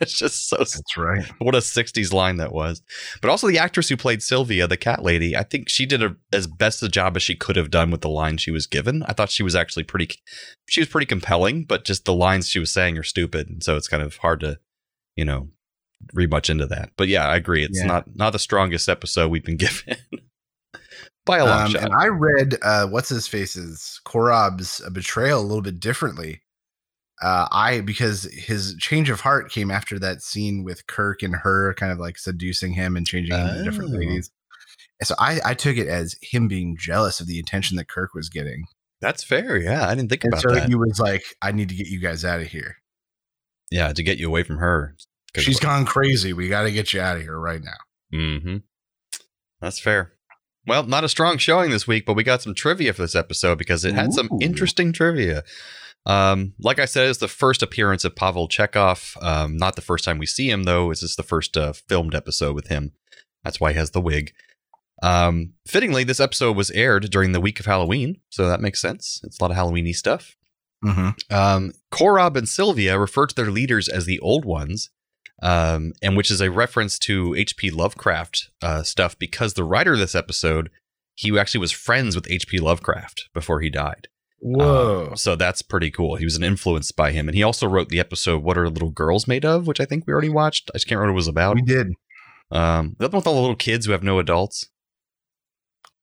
it's 0.01 0.13
just 0.19 0.49
so 0.49 0.57
That's 0.57 0.83
right. 0.97 1.25
what 1.39 1.55
a 1.55 1.59
60s 1.59 2.13
line 2.13 2.37
that 2.39 2.53
was. 2.53 2.83
But 3.23 3.31
also 3.31 3.47
the 3.47 3.59
actress 3.59 3.89
who 3.89 3.97
played 3.97 4.23
Sylvia, 4.23 4.67
the 4.67 4.77
cat 4.77 5.03
lady, 5.05 5.37
I 5.37 5.45
think 5.45 5.69
she 5.69 5.87
did 5.87 6.03
a, 6.03 6.17
as 6.33 6.47
best 6.49 6.83
a 6.83 6.89
job 6.89 7.17
as 7.17 7.23
she 7.23 7.37
could 7.37 7.55
have 7.57 7.71
done 7.71 7.91
with 7.93 8.01
the 8.01 8.09
line 8.09 8.39
she 8.39 8.51
was 8.51 8.67
given. 8.67 9.05
I 9.05 9.13
thought 9.13 9.31
she 9.31 9.45
was 9.45 9.55
actually 9.55 9.85
pretty 9.85 10.09
she 10.69 10.81
was 10.81 10.89
pretty 10.89 11.07
compelling, 11.07 11.65
but 11.65 11.85
just 11.85 12.05
the 12.07 12.15
lines 12.15 12.49
she 12.49 12.59
was 12.59 12.73
saying 12.73 12.99
are 12.99 13.03
stupid, 13.05 13.49
and 13.49 13.63
so 13.63 13.77
it's 13.77 13.89
kind 13.89 14.03
of 14.03 14.17
hard 14.17 14.41
to, 14.41 14.59
you 15.15 15.25
know, 15.25 15.49
read 16.13 16.31
much 16.31 16.51
into 16.51 16.67
that. 16.67 16.91
But 16.97 17.07
yeah, 17.09 17.27
I 17.29 17.37
agree. 17.37 17.65
It's 17.65 17.79
Yeah. 17.79 17.87
not 17.87 18.17
not 18.17 18.31
the 18.33 18.39
strongest 18.41 18.89
episode 18.89 19.31
we've 19.31 19.45
been 19.45 19.57
given. 19.59 19.97
By 21.27 21.39
a 21.39 21.45
long 21.47 21.63
Um, 21.67 21.71
shot. 21.71 21.83
and 21.85 21.95
I 21.95 22.07
read 22.09 22.57
uh, 22.63 22.87
what's 22.89 23.09
his 23.09 23.27
face's 23.27 24.01
Korob's 24.07 24.83
uh, 24.85 24.91
betrayal 24.91 25.41
a 25.41 25.43
little 25.43 25.63
bit 25.63 25.81
differently. 25.81 26.43
Uh, 27.23 27.47
I 27.51 27.81
because 27.81 28.25
his 28.25 28.77
change 28.79 29.09
of 29.09 29.21
heart 29.21 29.51
came 29.51 29.71
after 29.71 29.99
that 30.01 30.21
scene 30.21 30.65
with 30.65 30.87
Kirk 30.87 31.23
and 31.23 31.35
her 31.37 31.73
kind 31.75 31.93
of 31.93 31.99
like 31.99 32.19
seducing 32.19 32.73
him 32.75 32.97
and 32.97 33.07
changing 33.07 33.35
him 33.35 33.49
to 33.57 33.65
different 33.65 33.95
Oh. 33.95 33.99
ladies. 33.99 34.31
And 35.01 35.07
so 35.09 35.15
I, 35.19 35.41
I 35.45 35.55
took 35.55 35.77
it 35.77 35.89
as 35.89 36.17
him 36.23 36.47
being 36.49 36.77
jealous 36.79 37.21
of 37.21 37.27
the 37.27 37.39
attention 37.39 37.77
that 37.79 37.89
Kirk 37.89 38.15
was 38.15 38.29
getting. 38.29 38.65
That's 39.01 39.23
fair. 39.25 39.57
Yeah, 39.57 39.87
I 39.89 39.95
didn't 39.95 40.11
think 40.11 40.25
And 40.25 40.33
about 40.35 40.43
so 40.43 40.51
that. 40.55 40.69
he 40.69 40.75
was 40.75 40.99
like, 41.01 41.23
I 41.41 41.53
need 41.53 41.69
to 41.71 41.75
get 41.75 41.87
you 41.89 42.01
guys 42.01 42.25
out 42.25 42.41
of 42.41 42.47
here. 42.49 42.77
yeah, 43.71 43.93
to 43.93 44.03
get 44.03 44.19
you 44.19 44.27
away 44.29 44.43
from 44.43 44.59
her. 44.59 44.95
She's 45.37 45.59
gone 45.61 45.85
crazy. 45.85 46.33
We 46.33 46.49
got 46.49 46.63
to 46.63 46.71
get 46.73 46.93
you 46.93 47.01
out 47.01 47.17
of 47.17 47.23
here 47.23 47.39
right 47.39 47.61
now. 47.63 48.17
Mm-hmm. 48.19 48.57
That's 49.61 49.79
fair. 49.81 50.13
Well, 50.67 50.85
not 50.85 51.05
a 51.05 51.09
strong 51.09 51.39
showing 51.39 51.71
this 51.71 51.87
week, 51.87 52.07
but 52.07 52.15
we 52.15 52.23
got 52.23 52.43
some 52.43 52.55
trivia 52.55 52.93
for 52.93 53.03
this 53.03 53.15
episode 53.15 53.59
because 53.59 53.85
it 53.85 53.95
had 53.95 54.13
some 54.13 54.31
interesting 54.41 54.93
trivia. 54.93 55.45
Um, 56.07 56.55
like 56.59 56.79
I 56.79 56.85
said, 56.85 57.09
it's 57.09 57.19
the 57.19 57.29
first 57.29 57.63
appearance 57.63 58.05
of 58.05 58.17
Pavel 58.17 58.49
Chekov. 58.49 59.23
Um, 59.23 59.57
not 59.57 59.77
the 59.77 59.83
first 59.83 60.05
time 60.05 60.19
we 60.19 60.27
see 60.27 60.51
him, 60.51 60.65
though. 60.65 60.91
It's 60.91 61.01
just 61.01 61.17
the 61.17 61.23
first 61.23 61.57
uh, 61.57 61.73
filmed 61.73 62.15
episode 62.15 62.55
with 62.55 62.69
him. 62.69 62.93
That's 63.43 63.61
why 63.61 63.73
he 63.73 63.79
has 63.79 63.91
the 63.91 64.01
wig. 64.01 64.33
Um, 65.03 65.55
fittingly, 65.67 66.05
this 66.05 66.21
episode 66.21 66.57
was 66.57 66.71
aired 66.71 67.11
during 67.11 67.33
the 67.33 67.41
week 67.41 67.61
of 67.61 67.67
Halloween, 67.67 68.21
so 68.31 68.49
that 68.49 68.61
makes 68.61 68.81
sense. 68.81 69.21
It's 69.25 69.39
a 69.39 69.45
lot 69.45 69.51
of 69.51 69.57
Halloweeny 69.57 69.95
stuff. 69.95 70.37
Mm-hmm. 70.85 71.35
Um, 71.35 71.73
Korob 71.91 72.37
and 72.37 72.49
Sylvia 72.49 72.99
refer 72.99 73.27
to 73.27 73.35
their 73.35 73.51
leaders 73.51 73.89
as 73.89 74.07
the 74.07 74.21
Old 74.21 74.45
Ones, 74.45 74.91
um, 75.43 75.93
and 76.03 76.17
which 76.17 76.31
is 76.31 76.41
a 76.41 76.51
reference 76.51 76.99
to 77.01 77.35
H.P. 77.35 77.71
Lovecraft 77.71 78.51
uh, 78.63 78.83
stuff 78.83 79.19
because 79.19 79.55
the 79.55 79.65
writer 79.65 79.95
of 79.95 79.99
this 79.99 80.15
episode, 80.15 80.71
he 81.15 81.37
actually 81.39 81.61
was 81.61 81.73
friends 81.73 82.15
with 82.15 82.31
H.P. 82.31 82.59
Lovecraft 82.59 83.29
before 83.35 83.61
he 83.61 83.71
died. 83.71 84.09
Whoa. 84.41 85.09
Um, 85.11 85.17
so 85.17 85.37
that's 85.37 85.63
pretty 85.63 85.91
cool. 85.91 86.17
He 86.17 86.25
was 86.25 86.37
an 86.37 86.45
influence 86.45 86.93
by 86.93 87.13
him, 87.13 87.29
and 87.29 87.35
he 87.35 87.43
also 87.43 87.67
wrote 87.67 87.89
the 87.89 88.01
episode 88.01 88.43
"What 88.43 88.59
Are 88.59 88.69
Little 88.69 88.91
Girls 88.91 89.27
Made 89.27 89.45
Of," 89.45 89.67
which 89.67 89.81
I 89.81 89.87
think 89.87 90.07
we 90.07 90.13
already 90.13 90.29
watched. 90.29 90.71
I 90.75 90.77
just 90.77 90.87
can't 90.87 90.99
remember 90.99 91.13
what 91.13 91.17
it 91.17 91.21
was 91.21 91.29
about. 91.29 91.55
we 91.57 91.63
did. 91.63 91.89
Um, 92.51 92.95
the 92.99 93.07
other 93.07 93.13
one 93.15 93.21
with 93.21 93.27
all 93.27 93.35
the 93.35 93.41
little 93.41 93.57
kids 93.57 93.87
who 93.87 93.93
have 93.93 94.03
no 94.03 94.19
adults. 94.19 94.69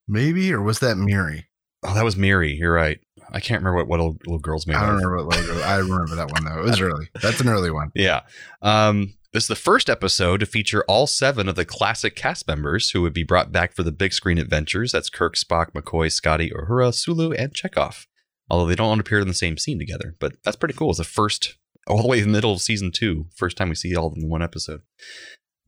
Maybe, 0.07 0.51
or 0.51 0.61
was 0.61 0.79
that 0.79 0.97
Miri? 0.97 1.47
Oh, 1.83 1.93
that 1.93 2.03
was 2.03 2.17
Miri. 2.17 2.53
You're 2.53 2.73
right. 2.73 2.99
I 3.31 3.39
can't 3.39 3.61
remember 3.61 3.77
what 3.77 3.87
what 3.87 3.99
little, 3.99 4.17
little 4.25 4.39
girls 4.39 4.67
made 4.67 4.75
I 4.75 4.87
don't 4.87 4.95
of. 4.95 5.01
remember 5.03 5.25
what 5.25 5.37
logo. 5.39 5.61
I 5.61 5.77
remember 5.77 6.15
that 6.15 6.31
one 6.31 6.43
though. 6.43 6.59
It 6.61 6.63
was 6.63 6.81
early. 6.81 7.09
That's 7.21 7.39
an 7.41 7.47
early 7.47 7.71
one. 7.71 7.91
Yeah. 7.95 8.21
Um, 8.61 9.13
this 9.33 9.45
is 9.45 9.47
the 9.47 9.55
first 9.55 9.89
episode 9.89 10.41
to 10.41 10.45
feature 10.45 10.83
all 10.87 11.07
seven 11.07 11.47
of 11.47 11.55
the 11.55 11.63
classic 11.63 12.15
cast 12.15 12.47
members 12.47 12.91
who 12.91 13.01
would 13.01 13.13
be 13.13 13.23
brought 13.23 13.51
back 13.51 13.73
for 13.73 13.83
the 13.83 13.91
big 13.91 14.11
screen 14.11 14.37
adventures. 14.37 14.91
That's 14.91 15.09
Kirk, 15.09 15.35
Spock, 15.35 15.71
McCoy, 15.71 16.11
Scotty, 16.11 16.51
Uhura, 16.51 16.93
Sulu, 16.93 17.31
and 17.31 17.53
Chekov. 17.53 18.07
Although 18.49 18.67
they 18.67 18.75
don't 18.75 18.99
appear 18.99 19.19
in 19.19 19.29
the 19.29 19.33
same 19.33 19.57
scene 19.57 19.79
together, 19.79 20.15
but 20.19 20.33
that's 20.43 20.57
pretty 20.57 20.73
cool. 20.73 20.89
It's 20.89 20.97
the 20.97 21.05
first, 21.05 21.55
all 21.87 22.01
the 22.01 22.07
way 22.09 22.19
in 22.19 22.25
the 22.25 22.31
middle 22.31 22.51
of 22.51 22.61
season 22.61 22.91
two, 22.91 23.27
first 23.33 23.55
time 23.55 23.69
we 23.69 23.75
see 23.75 23.95
all 23.95 24.07
of 24.07 24.15
them 24.15 24.23
in 24.25 24.29
one 24.29 24.41
episode. 24.41 24.81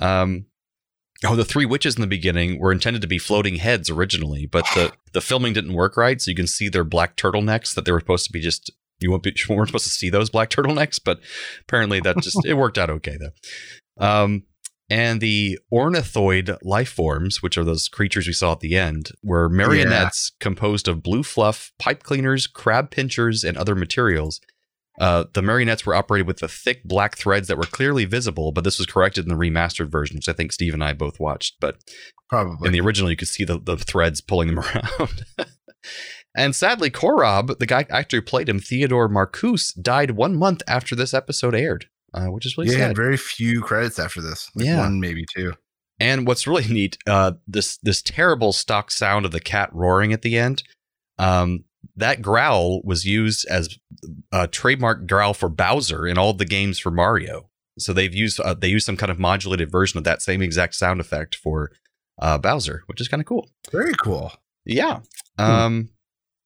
Um, 0.02 0.48
oh, 1.24 1.38
the 1.38 1.46
three 1.46 1.66
witches 1.66 1.96
in 1.96 2.02
the 2.02 2.08
beginning 2.08 2.60
were 2.60 2.74
intended 2.74 3.02
to 3.04 3.08
be 3.08 3.18
floating 3.18 3.56
heads 3.56 3.90
originally, 3.90 4.46
but 4.46 4.66
the 4.76 4.92
the 5.14 5.22
filming 5.22 5.54
didn't 5.54 5.74
work 5.74 5.96
right, 5.96 6.22
so 6.22 6.32
you 6.32 6.36
can 6.36 6.48
see 6.48 6.68
their 6.68 6.84
black 6.84 7.16
turtlenecks 7.16 7.74
that 7.76 7.86
they 7.86 7.94
were 7.94 8.02
supposed 8.02 8.26
to 8.26 8.34
be 8.34 8.42
just. 8.42 8.72
You 9.04 9.12
won't 9.12 9.24
be, 9.24 9.36
you 9.36 9.56
weren't 9.56 9.70
supposed 9.70 9.86
to 9.86 9.92
see 9.92 10.10
those 10.10 10.30
black 10.30 10.50
turtlenecks, 10.50 11.00
but 11.04 11.20
apparently 11.62 12.00
that 12.02 12.18
just 12.18 12.44
it 12.46 12.56
worked 12.56 12.78
out 12.78 12.90
okay 12.90 13.18
though. 13.20 14.04
Um, 14.04 14.44
and 14.90 15.22
the 15.22 15.60
ornithoid 15.74 16.58
life 16.62 16.90
forms, 16.90 17.42
which 17.42 17.58
are 17.58 17.64
those 17.64 17.88
creatures 17.88 18.28
we 18.28 18.34
saw 18.34 18.52
at 18.52 18.60
the 18.60 18.76
end, 18.76 19.12
were 19.24 19.50
marionettes 19.50 20.32
composed 20.40 20.88
of 20.88 21.02
blue 21.02 21.24
fluff, 21.24 21.72
pipe 21.80 22.04
cleaners, 22.04 22.48
crab 22.48 22.92
pinchers, 22.92 23.44
and 23.44 23.58
other 23.58 23.76
materials. 23.76 24.40
Uh, 25.00 25.24
the 25.34 25.42
marionettes 25.42 25.86
were 25.86 25.96
operated 25.96 26.28
with 26.28 26.38
the 26.38 26.48
thick 26.48 26.84
black 26.84 27.18
threads 27.18 27.48
that 27.48 27.58
were 27.58 27.64
clearly 27.64 28.06
visible, 28.06 28.52
but 28.52 28.64
this 28.64 28.78
was 28.78 28.86
corrected 28.86 29.26
in 29.26 29.30
the 29.30 29.36
remastered 29.36 29.90
version, 29.90 30.18
which 30.18 30.30
I 30.30 30.34
think 30.34 30.52
Steve 30.52 30.74
and 30.74 30.84
I 30.84 30.94
both 30.94 31.20
watched. 31.20 31.56
But 31.60 31.78
Probably. 32.30 32.68
in 32.68 32.74
the 32.74 32.82
original, 32.82 33.10
you 33.10 33.18
could 33.18 33.28
see 33.28 33.44
the, 33.44 33.58
the 33.58 33.78
threads 33.78 34.22
pulling 34.22 34.50
them 34.50 34.60
around. 34.60 35.26
And 36.36 36.56
sadly, 36.56 36.90
Korob, 36.90 37.58
the 37.60 37.66
guy 37.66 37.86
actor 37.90 38.18
who 38.18 38.22
played 38.22 38.50
him, 38.50 38.60
Theodore 38.60 39.10
Marcuse, 39.10 39.74
died 39.82 40.12
one 40.12 40.36
month 40.36 40.62
after 40.68 40.96
this 40.96 41.14
episode 41.14 41.56
aired, 41.56 41.88
uh, 42.14 42.26
which 42.28 42.46
is 42.46 42.58
really 42.58 42.70
yeah, 42.72 42.78
sad. 42.78 42.88
had 42.88 42.96
very 42.96 43.18
few 43.18 43.62
credits 43.62 44.00
after 44.00 44.22
this. 44.22 44.50
Like 44.56 44.66
Yeah. 44.66 44.80
one 44.80 45.00
maybe 45.00 45.26
two. 45.36 45.54
And 46.00 46.26
what's 46.28 46.48
really 46.48 46.68
neat, 46.68 46.98
uh, 47.08 47.34
this 47.48 47.78
this 47.78 48.02
terrible 48.02 48.52
stock 48.52 48.92
sound 48.92 49.26
of 49.26 49.32
the 49.32 49.40
cat 49.40 49.70
roaring 49.74 50.12
at 50.12 50.22
the 50.24 50.38
end, 50.38 50.64
um, 51.20 51.66
that 51.96 52.22
growl 52.22 52.82
was 52.84 53.06
used 53.06 53.46
as 53.48 53.78
a 54.32 54.48
trademark 54.48 55.06
growl 55.06 55.34
for 55.34 55.50
Bowser 55.50 56.08
in 56.08 56.18
all 56.18 56.34
the 56.34 56.46
games 56.46 56.80
for 56.80 56.90
Mario. 56.92 57.50
So 57.78 57.94
they've 57.94 58.14
used 58.14 58.40
uh, 58.40 58.54
they 58.56 58.68
used 58.70 58.86
some 58.86 58.98
kind 58.98 59.12
of 59.12 59.20
modulated 59.20 59.72
version 59.72 59.98
of 59.98 60.04
that 60.04 60.22
same 60.22 60.42
exact 60.42 60.76
sound 60.76 61.00
effect 61.00 61.36
for 61.36 61.72
uh, 62.22 62.38
Bowser, 62.38 62.84
which 62.88 63.00
is 63.02 63.08
kind 63.08 63.22
of 63.22 63.28
cool. 63.28 63.50
Very 63.72 63.94
cool. 64.02 64.32
Yeah. 64.66 65.00
Um, 65.38 65.90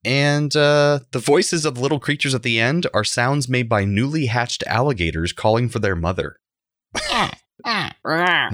and 0.04 0.56
uh, 0.56 1.00
the 1.12 1.20
voices 1.20 1.66
of 1.66 1.76
the 1.76 1.82
little 1.82 2.00
creatures 2.00 2.36
at 2.36 2.44
the 2.44 2.60
end 2.60 2.88
are 2.94 3.04
sounds 3.04 3.50
made 3.50 3.68
by 3.68 3.86
newly 3.86 4.28
hatched 4.28 4.64
alligators 4.68 5.34
calling 5.34 5.70
for 5.70 5.80
their 5.80 5.96
mother. 5.96 6.38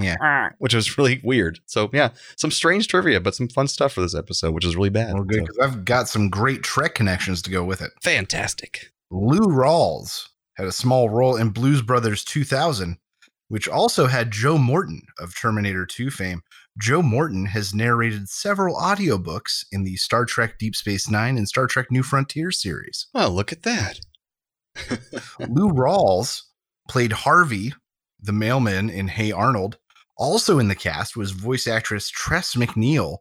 Yeah. 0.00 0.48
which 0.58 0.74
was 0.74 0.98
really 0.98 1.20
weird. 1.22 1.60
So 1.66 1.90
yeah, 1.92 2.10
some 2.36 2.50
strange 2.50 2.88
trivia, 2.88 3.20
but 3.20 3.34
some 3.34 3.48
fun 3.48 3.68
stuff 3.68 3.92
for 3.92 4.00
this 4.00 4.14
episode, 4.14 4.54
which 4.54 4.64
is 4.64 4.76
really 4.76 4.90
bad. 4.90 5.14
Well, 5.14 5.24
good 5.24 5.40
So, 5.40 5.42
because 5.42 5.58
I've 5.58 5.84
got 5.84 6.08
some 6.08 6.28
great 6.28 6.62
Trek 6.62 6.94
connections 6.94 7.42
to 7.42 7.50
go 7.50 7.64
with 7.64 7.80
it. 7.80 7.92
fantastic. 8.02 8.90
Lou 9.10 9.46
Rawls 9.46 10.28
had 10.56 10.66
a 10.66 10.72
small 10.72 11.08
role 11.10 11.36
in 11.36 11.50
Blues 11.50 11.82
Brothers 11.82 12.24
2000, 12.24 12.96
which 13.48 13.68
also 13.68 14.06
had 14.06 14.30
Joe 14.32 14.58
Morton 14.58 15.02
of 15.18 15.38
Terminator 15.38 15.86
2 15.86 16.10
fame. 16.10 16.42
Joe 16.78 17.02
Morton 17.02 17.46
has 17.46 17.74
narrated 17.74 18.28
several 18.28 18.76
audiobooks 18.76 19.64
in 19.70 19.84
the 19.84 19.96
Star 19.96 20.24
Trek 20.24 20.58
Deep 20.58 20.74
Space 20.74 21.08
Nine 21.08 21.38
and 21.38 21.48
Star 21.48 21.66
Trek 21.66 21.90
New 21.90 22.02
Frontier 22.02 22.50
series. 22.50 23.06
Well, 23.14 23.30
look 23.30 23.52
at 23.52 23.62
that. 23.62 24.00
Lou 25.48 25.70
Rawls 25.70 26.42
played 26.88 27.12
Harvey, 27.12 27.72
the 28.20 28.32
mailman 28.32 28.90
in 28.90 29.08
Hey 29.08 29.30
Arnold. 29.30 29.78
Also 30.16 30.58
in 30.58 30.68
the 30.68 30.74
cast 30.74 31.16
was 31.16 31.30
voice 31.30 31.66
actress 31.66 32.08
Tress 32.08 32.54
MacNeille, 32.54 33.18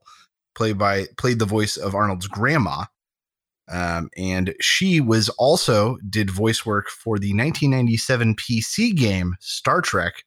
played 0.56 0.78
by 0.78 1.06
played 1.18 1.39
the 1.39 1.46
voice 1.46 1.78
of 1.78 1.94
Arnold's 1.94 2.28
grandma. 2.28 2.86
Um, 3.72 4.10
and 4.18 4.54
she 4.60 5.00
was 5.00 5.30
also 5.30 5.98
did 6.10 6.30
voice 6.30 6.66
work 6.66 6.89
for 6.89 7.18
the 7.18 7.34
1997 7.34 8.36
PC 8.36 8.96
game 8.96 9.36
Star 9.39 9.82
Trek 9.82 10.24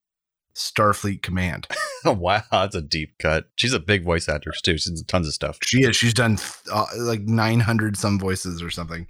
Starfleet 0.56 1.22
Command. 1.22 1.68
Wow, 2.04 2.44
that's 2.52 2.76
a 2.76 2.82
deep 2.82 3.18
cut. 3.18 3.46
She's 3.56 3.72
a 3.72 3.80
big 3.80 4.04
voice 4.04 4.28
actress 4.28 4.60
too. 4.60 4.78
She's 4.78 5.02
tons 5.08 5.26
of 5.26 5.34
stuff. 5.34 5.58
She 5.64 5.82
is. 5.82 5.96
She's 5.96 6.14
done 6.14 6.38
uh, 6.72 6.86
like 6.98 7.22
900 7.22 7.96
some 7.96 8.16
voices 8.16 8.62
or 8.62 8.70
something. 8.70 9.08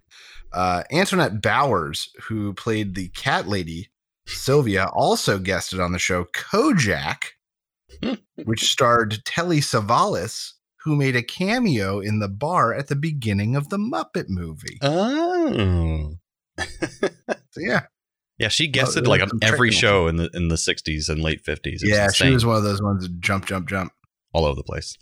Uh, 0.50 0.82
Antoinette 0.90 1.42
Bowers, 1.42 2.09
who 2.22 2.54
played 2.54 2.94
the 2.94 3.09
cat 3.09 3.48
lady 3.48 3.90
Sylvia, 4.26 4.87
also 4.94 5.38
guested 5.38 5.78
on 5.78 5.92
the 5.92 5.98
show 5.98 6.24
Kojak, 6.32 7.24
which 8.44 8.70
starred 8.70 9.22
Telly 9.26 9.61
Savalas, 9.61 10.52
who 10.80 10.96
made 10.96 11.16
a 11.16 11.22
cameo 11.22 12.00
in 12.00 12.20
the 12.20 12.28
bar 12.28 12.72
at 12.72 12.88
the 12.88 12.96
beginning 12.96 13.56
of 13.56 13.68
the 13.68 13.78
Muppet 13.78 14.30
movie. 14.30 14.78
Oh. 14.80 16.14
So, 17.52 17.62
yeah, 17.62 17.87
Yeah, 18.38 18.49
she 18.49 18.68
guested 18.68 19.05
it 19.05 19.09
like 19.09 19.22
on 19.22 19.31
every 19.42 19.70
show 19.70 20.09
in 20.09 20.16
the 20.16 20.31
in 20.35 20.49
the 20.49 20.57
60s 20.57 21.09
and 21.09 21.22
late 21.22 21.42
50s. 21.42 21.59
It 21.64 21.72
was 21.83 21.83
yeah, 21.85 22.09
she 22.11 22.31
was 22.31 22.44
one 22.44 22.57
of 22.57 22.64
those 22.64 22.83
ones 22.83 23.03
that 23.03 23.20
jump, 23.20 23.46
jump, 23.46 23.68
jump. 23.68 23.92
all 24.33 24.44
over 24.44 24.57
the 24.57 24.62
place. 24.62 24.96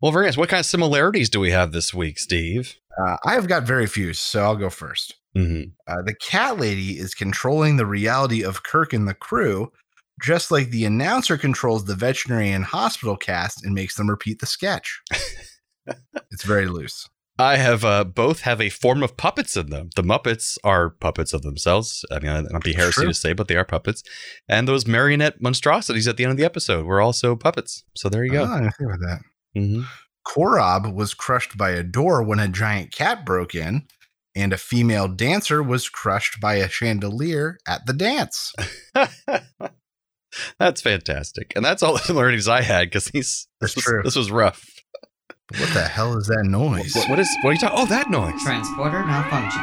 Well, 0.00 0.12
very 0.12 0.26
nice. 0.26 0.36
What 0.36 0.48
kind 0.48 0.60
of 0.60 0.66
similarities 0.66 1.30
do 1.30 1.38
we 1.38 1.50
have 1.50 1.72
this 1.72 1.94
week, 1.94 2.18
Steve? 2.18 2.76
Uh, 3.00 3.16
I 3.24 3.34
have 3.34 3.46
got 3.46 3.62
very 3.62 3.86
few, 3.86 4.12
so 4.14 4.42
I'll 4.42 4.56
go 4.56 4.68
first. 4.68 5.14
Mm-hmm. 5.36 5.70
Uh, 5.86 6.02
the 6.02 6.14
cat 6.14 6.58
lady 6.58 6.98
is 6.98 7.14
controlling 7.14 7.76
the 7.76 7.86
reality 7.86 8.42
of 8.42 8.64
Kirk 8.64 8.92
and 8.92 9.08
the 9.08 9.14
crew, 9.14 9.72
just 10.20 10.50
like 10.50 10.70
the 10.70 10.84
announcer 10.84 11.38
controls 11.38 11.84
the 11.84 11.94
veterinary 11.94 12.50
and 12.50 12.64
hospital 12.64 13.16
cast 13.16 13.64
and 13.64 13.74
makes 13.74 13.96
them 13.96 14.10
repeat 14.10 14.40
the 14.40 14.46
sketch. 14.46 15.00
it's 16.30 16.44
very 16.44 16.66
loose. 16.66 17.08
I 17.38 17.56
have 17.56 17.84
uh, 17.84 18.04
both 18.04 18.42
have 18.42 18.60
a 18.60 18.68
form 18.68 19.02
of 19.02 19.16
puppets 19.16 19.56
in 19.56 19.70
them. 19.70 19.88
The 19.96 20.02
Muppets 20.02 20.58
are 20.62 20.90
puppets 20.90 21.32
of 21.32 21.42
themselves. 21.42 22.04
I 22.10 22.18
mean, 22.18 22.30
it 22.30 22.52
might 22.52 22.62
be 22.62 22.74
heresy 22.74 23.06
to 23.06 23.14
say, 23.14 23.32
but 23.32 23.48
they 23.48 23.56
are 23.56 23.64
puppets. 23.64 24.02
And 24.48 24.68
those 24.68 24.86
marionette 24.86 25.40
monstrosities 25.40 26.06
at 26.06 26.16
the 26.18 26.24
end 26.24 26.30
of 26.32 26.36
the 26.36 26.44
episode 26.44 26.84
were 26.84 27.00
also 27.00 27.34
puppets. 27.34 27.84
So 27.96 28.08
there 28.08 28.24
you 28.24 28.32
go. 28.32 28.42
Oh, 28.42 28.52
I 28.52 28.60
think 28.60 28.74
about 28.82 29.00
that. 29.00 29.20
hmm 29.54 29.82
Korob 30.24 30.94
was 30.94 31.14
crushed 31.14 31.56
by 31.58 31.70
a 31.70 31.82
door 31.82 32.22
when 32.22 32.38
a 32.38 32.46
giant 32.46 32.92
cat 32.92 33.26
broke 33.26 33.54
in, 33.56 33.88
and 34.36 34.52
a 34.52 34.58
female 34.58 35.08
dancer 35.08 35.62
was 35.62 35.88
crushed 35.88 36.40
by 36.40 36.54
a 36.56 36.68
chandelier 36.68 37.58
at 37.66 37.86
the 37.86 37.92
dance. 37.92 38.52
that's 40.58 40.80
fantastic, 40.80 41.52
and 41.56 41.64
that's 41.64 41.82
all 41.82 41.98
the 42.06 42.14
learnings 42.14 42.46
I 42.46 42.62
had 42.62 42.86
because 42.88 43.06
these 43.06 43.48
That's 43.60 43.74
this 43.74 43.76
was, 43.76 43.84
true. 43.84 44.02
this 44.04 44.16
was 44.16 44.30
rough. 44.30 44.64
What 45.58 45.72
the 45.74 45.82
hell 45.82 46.16
is 46.16 46.26
that 46.28 46.44
noise? 46.44 46.94
What- 46.94 47.08
what 47.10 47.18
is 47.18 47.28
what 47.42 47.50
are 47.50 47.52
you 47.54 47.58
talking? 47.58 47.78
Oh, 47.78 47.86
that 47.86 48.10
noise. 48.10 48.42
Transporter 48.42 49.04
malfunction. 49.04 49.62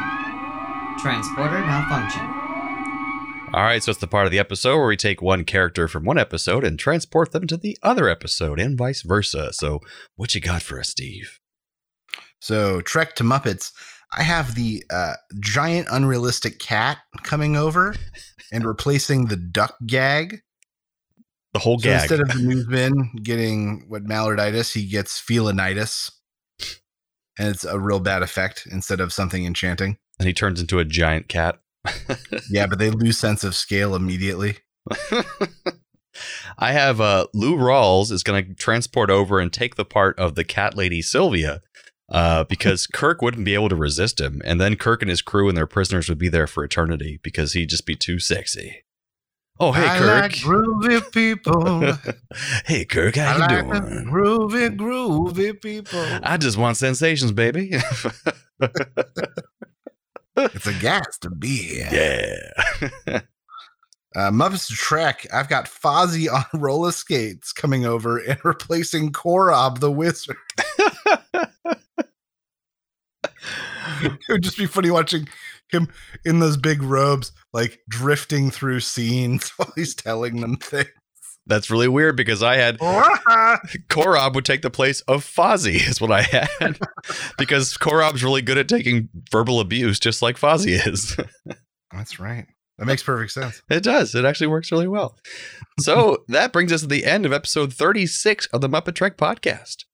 Transporter 1.00 1.58
malfunction. 1.60 2.22
All 3.52 3.62
right, 3.64 3.82
so 3.82 3.90
it's 3.90 3.98
the 4.00 4.06
part 4.06 4.26
of 4.26 4.30
the 4.32 4.38
episode 4.38 4.76
where 4.76 4.86
we 4.86 4.96
take 4.96 5.20
one 5.20 5.42
character 5.44 5.88
from 5.88 6.04
one 6.04 6.18
episode 6.18 6.62
and 6.62 6.78
transport 6.78 7.32
them 7.32 7.48
to 7.48 7.56
the 7.56 7.76
other 7.82 8.08
episode, 8.08 8.60
and 8.60 8.78
vice 8.78 9.02
versa. 9.02 9.52
So, 9.52 9.80
what 10.14 10.34
you 10.36 10.40
got 10.40 10.62
for 10.62 10.78
us, 10.78 10.90
Steve? 10.90 11.40
So, 12.40 12.80
Trek 12.80 13.16
to 13.16 13.24
Muppets, 13.24 13.72
I 14.16 14.22
have 14.22 14.54
the 14.54 14.84
uh, 14.92 15.14
giant 15.40 15.88
unrealistic 15.90 16.60
cat 16.60 16.98
coming 17.24 17.56
over 17.56 17.96
and 18.52 18.64
replacing 18.64 19.26
the 19.26 19.36
duck 19.36 19.74
gag. 19.84 20.42
The 21.52 21.58
whole 21.60 21.78
So 21.78 21.84
gag. 21.84 22.02
instead 22.02 22.20
of 22.20 22.28
the 22.28 22.42
newsman 22.42 23.10
getting 23.22 23.84
what 23.88 24.04
mallarditis, 24.04 24.72
he 24.72 24.86
gets 24.86 25.20
felinitis. 25.20 26.10
And 27.38 27.48
it's 27.48 27.64
a 27.64 27.78
real 27.78 28.00
bad 28.00 28.22
effect 28.22 28.68
instead 28.70 29.00
of 29.00 29.12
something 29.12 29.44
enchanting. 29.44 29.98
and 30.18 30.26
he 30.28 30.34
turns 30.34 30.60
into 30.60 30.78
a 30.78 30.84
giant 30.84 31.28
cat. 31.28 31.58
Yeah, 32.50 32.66
but 32.66 32.78
they 32.78 32.90
lose 32.90 33.16
sense 33.18 33.42
of 33.44 33.54
scale 33.56 33.94
immediately. 33.96 34.58
I 36.58 36.72
have 36.72 37.00
uh, 37.00 37.26
Lou 37.32 37.56
Rawls 37.56 38.10
is 38.10 38.22
going 38.22 38.44
to 38.44 38.54
transport 38.54 39.10
over 39.10 39.38
and 39.40 39.52
take 39.52 39.76
the 39.76 39.84
part 39.84 40.18
of 40.18 40.34
the 40.34 40.44
cat 40.44 40.76
lady 40.76 41.00
Sylvia 41.00 41.62
uh, 42.10 42.44
because 42.44 42.86
Kirk 42.92 43.22
wouldn't 43.22 43.44
be 43.44 43.54
able 43.54 43.68
to 43.70 43.76
resist 43.76 44.20
him. 44.20 44.42
And 44.44 44.60
then 44.60 44.76
Kirk 44.76 45.00
and 45.02 45.08
his 45.08 45.22
crew 45.22 45.48
and 45.48 45.56
their 45.56 45.66
prisoners 45.66 46.08
would 46.08 46.18
be 46.18 46.28
there 46.28 46.46
for 46.46 46.62
eternity 46.64 47.20
because 47.22 47.52
he'd 47.54 47.70
just 47.70 47.86
be 47.86 47.94
too 47.96 48.18
sexy. 48.18 48.84
Oh, 49.62 49.72
hey, 49.72 49.86
I 49.86 49.98
Kirk. 49.98 50.22
like 50.22 50.32
groovy 50.32 51.12
people. 51.12 51.92
hey, 52.64 52.86
Kirk, 52.86 53.16
how 53.16 53.32
I 53.32 53.34
you 53.34 53.40
like 53.40 53.82
doing? 53.82 54.06
groovy, 54.06 54.74
groovy 54.76 55.60
people. 55.60 56.02
I 56.22 56.38
just 56.38 56.56
want 56.56 56.76
sensations, 56.78 57.32
baby. 57.32 57.72
It's 60.36 60.66
a 60.66 60.72
gas 60.74 61.18
to 61.18 61.28
be. 61.30 61.56
Here. 61.84 62.50
Yeah. 63.06 63.20
Uh, 64.16 64.28
Muppets 64.28 64.66
to 64.66 64.74
Trek. 64.74 65.24
I've 65.32 65.48
got 65.48 65.66
Fozzie 65.66 66.28
on 66.28 66.60
roller 66.60 66.90
skates 66.90 67.52
coming 67.52 67.86
over 67.86 68.18
and 68.18 68.44
replacing 68.44 69.12
Korob 69.12 69.78
the 69.78 69.88
Wizard. 69.92 70.36
it 74.02 74.18
would 74.28 74.42
just 74.42 74.58
be 74.58 74.66
funny 74.66 74.90
watching 74.90 75.28
him 75.72 75.88
in 76.24 76.40
those 76.40 76.56
big 76.56 76.82
robes, 76.82 77.32
like 77.52 77.80
drifting 77.88 78.50
through 78.50 78.80
scenes 78.80 79.50
while 79.56 79.72
he's 79.74 79.94
telling 79.94 80.40
them 80.40 80.56
things. 80.56 80.88
That's 81.46 81.70
really 81.70 81.88
weird 81.88 82.16
because 82.16 82.42
I 82.42 82.56
had 82.56 82.78
Korob 83.88 84.34
would 84.34 84.44
take 84.44 84.62
the 84.62 84.70
place 84.70 85.00
of 85.02 85.24
Fozzie, 85.24 85.88
is 85.88 86.00
what 86.00 86.12
I 86.12 86.22
had. 86.22 86.78
because 87.38 87.76
Korob's 87.76 88.22
really 88.22 88.42
good 88.42 88.58
at 88.58 88.68
taking 88.68 89.08
verbal 89.32 89.58
abuse, 89.58 89.98
just 89.98 90.22
like 90.22 90.36
Fozzie 90.38 90.86
is. 90.86 91.16
That's 91.92 92.20
right. 92.20 92.46
That 92.78 92.86
makes 92.86 93.02
perfect 93.02 93.32
sense. 93.32 93.62
it 93.68 93.82
does. 93.82 94.14
It 94.14 94.24
actually 94.24 94.46
works 94.46 94.70
really 94.70 94.88
well. 94.88 95.18
So 95.80 96.24
that 96.28 96.52
brings 96.52 96.72
us 96.72 96.82
to 96.82 96.86
the 96.86 97.04
end 97.04 97.26
of 97.26 97.32
episode 97.32 97.74
36 97.74 98.46
of 98.46 98.60
the 98.60 98.68
Muppet 98.68 98.94
Trek 98.94 99.16
podcast. 99.18 99.84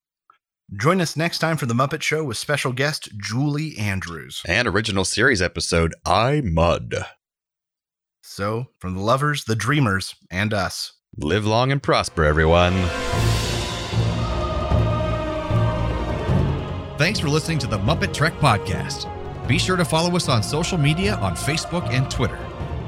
Join 0.74 1.00
us 1.00 1.16
next 1.16 1.38
time 1.38 1.56
for 1.56 1.66
the 1.66 1.74
Muppet 1.74 2.02
Show 2.02 2.24
with 2.24 2.36
special 2.36 2.72
guest 2.72 3.08
Julie 3.16 3.78
Andrews. 3.78 4.42
And 4.48 4.66
original 4.66 5.04
series 5.04 5.40
episode, 5.40 5.94
I 6.04 6.40
Mudd. 6.40 7.06
So, 8.20 8.66
from 8.80 8.94
the 8.94 9.00
lovers, 9.00 9.44
the 9.44 9.54
dreamers, 9.54 10.16
and 10.28 10.52
us. 10.52 10.94
Live 11.16 11.46
long 11.46 11.70
and 11.70 11.80
prosper, 11.80 12.24
everyone. 12.24 12.72
Thanks 16.98 17.20
for 17.20 17.28
listening 17.28 17.58
to 17.60 17.68
the 17.68 17.78
Muppet 17.78 18.12
Trek 18.12 18.34
Podcast. 18.34 19.06
Be 19.46 19.58
sure 19.58 19.76
to 19.76 19.84
follow 19.84 20.16
us 20.16 20.28
on 20.28 20.42
social 20.42 20.78
media 20.78 21.14
on 21.16 21.36
Facebook 21.36 21.88
and 21.90 22.10
Twitter. 22.10 22.40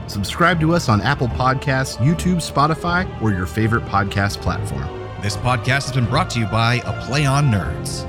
Subscribe 0.09 0.59
to 0.61 0.75
us 0.75 0.89
on 0.89 1.01
Apple 1.01 1.29
Podcasts, 1.29 1.99
YouTube, 1.99 2.39
Spotify, 2.39 3.09
or 3.23 3.31
your 3.31 3.47
favorite 3.47 3.85
podcast 3.85 4.41
platform. 4.41 4.98
This 5.21 5.37
podcast 5.37 5.87
has 5.87 5.93
been 5.93 6.07
brought 6.07 6.31
to 6.31 6.39
you 6.39 6.47
by 6.47 6.75
A 6.87 6.93
Play 7.05 7.27
on 7.27 7.47
Nerds. 7.51 8.07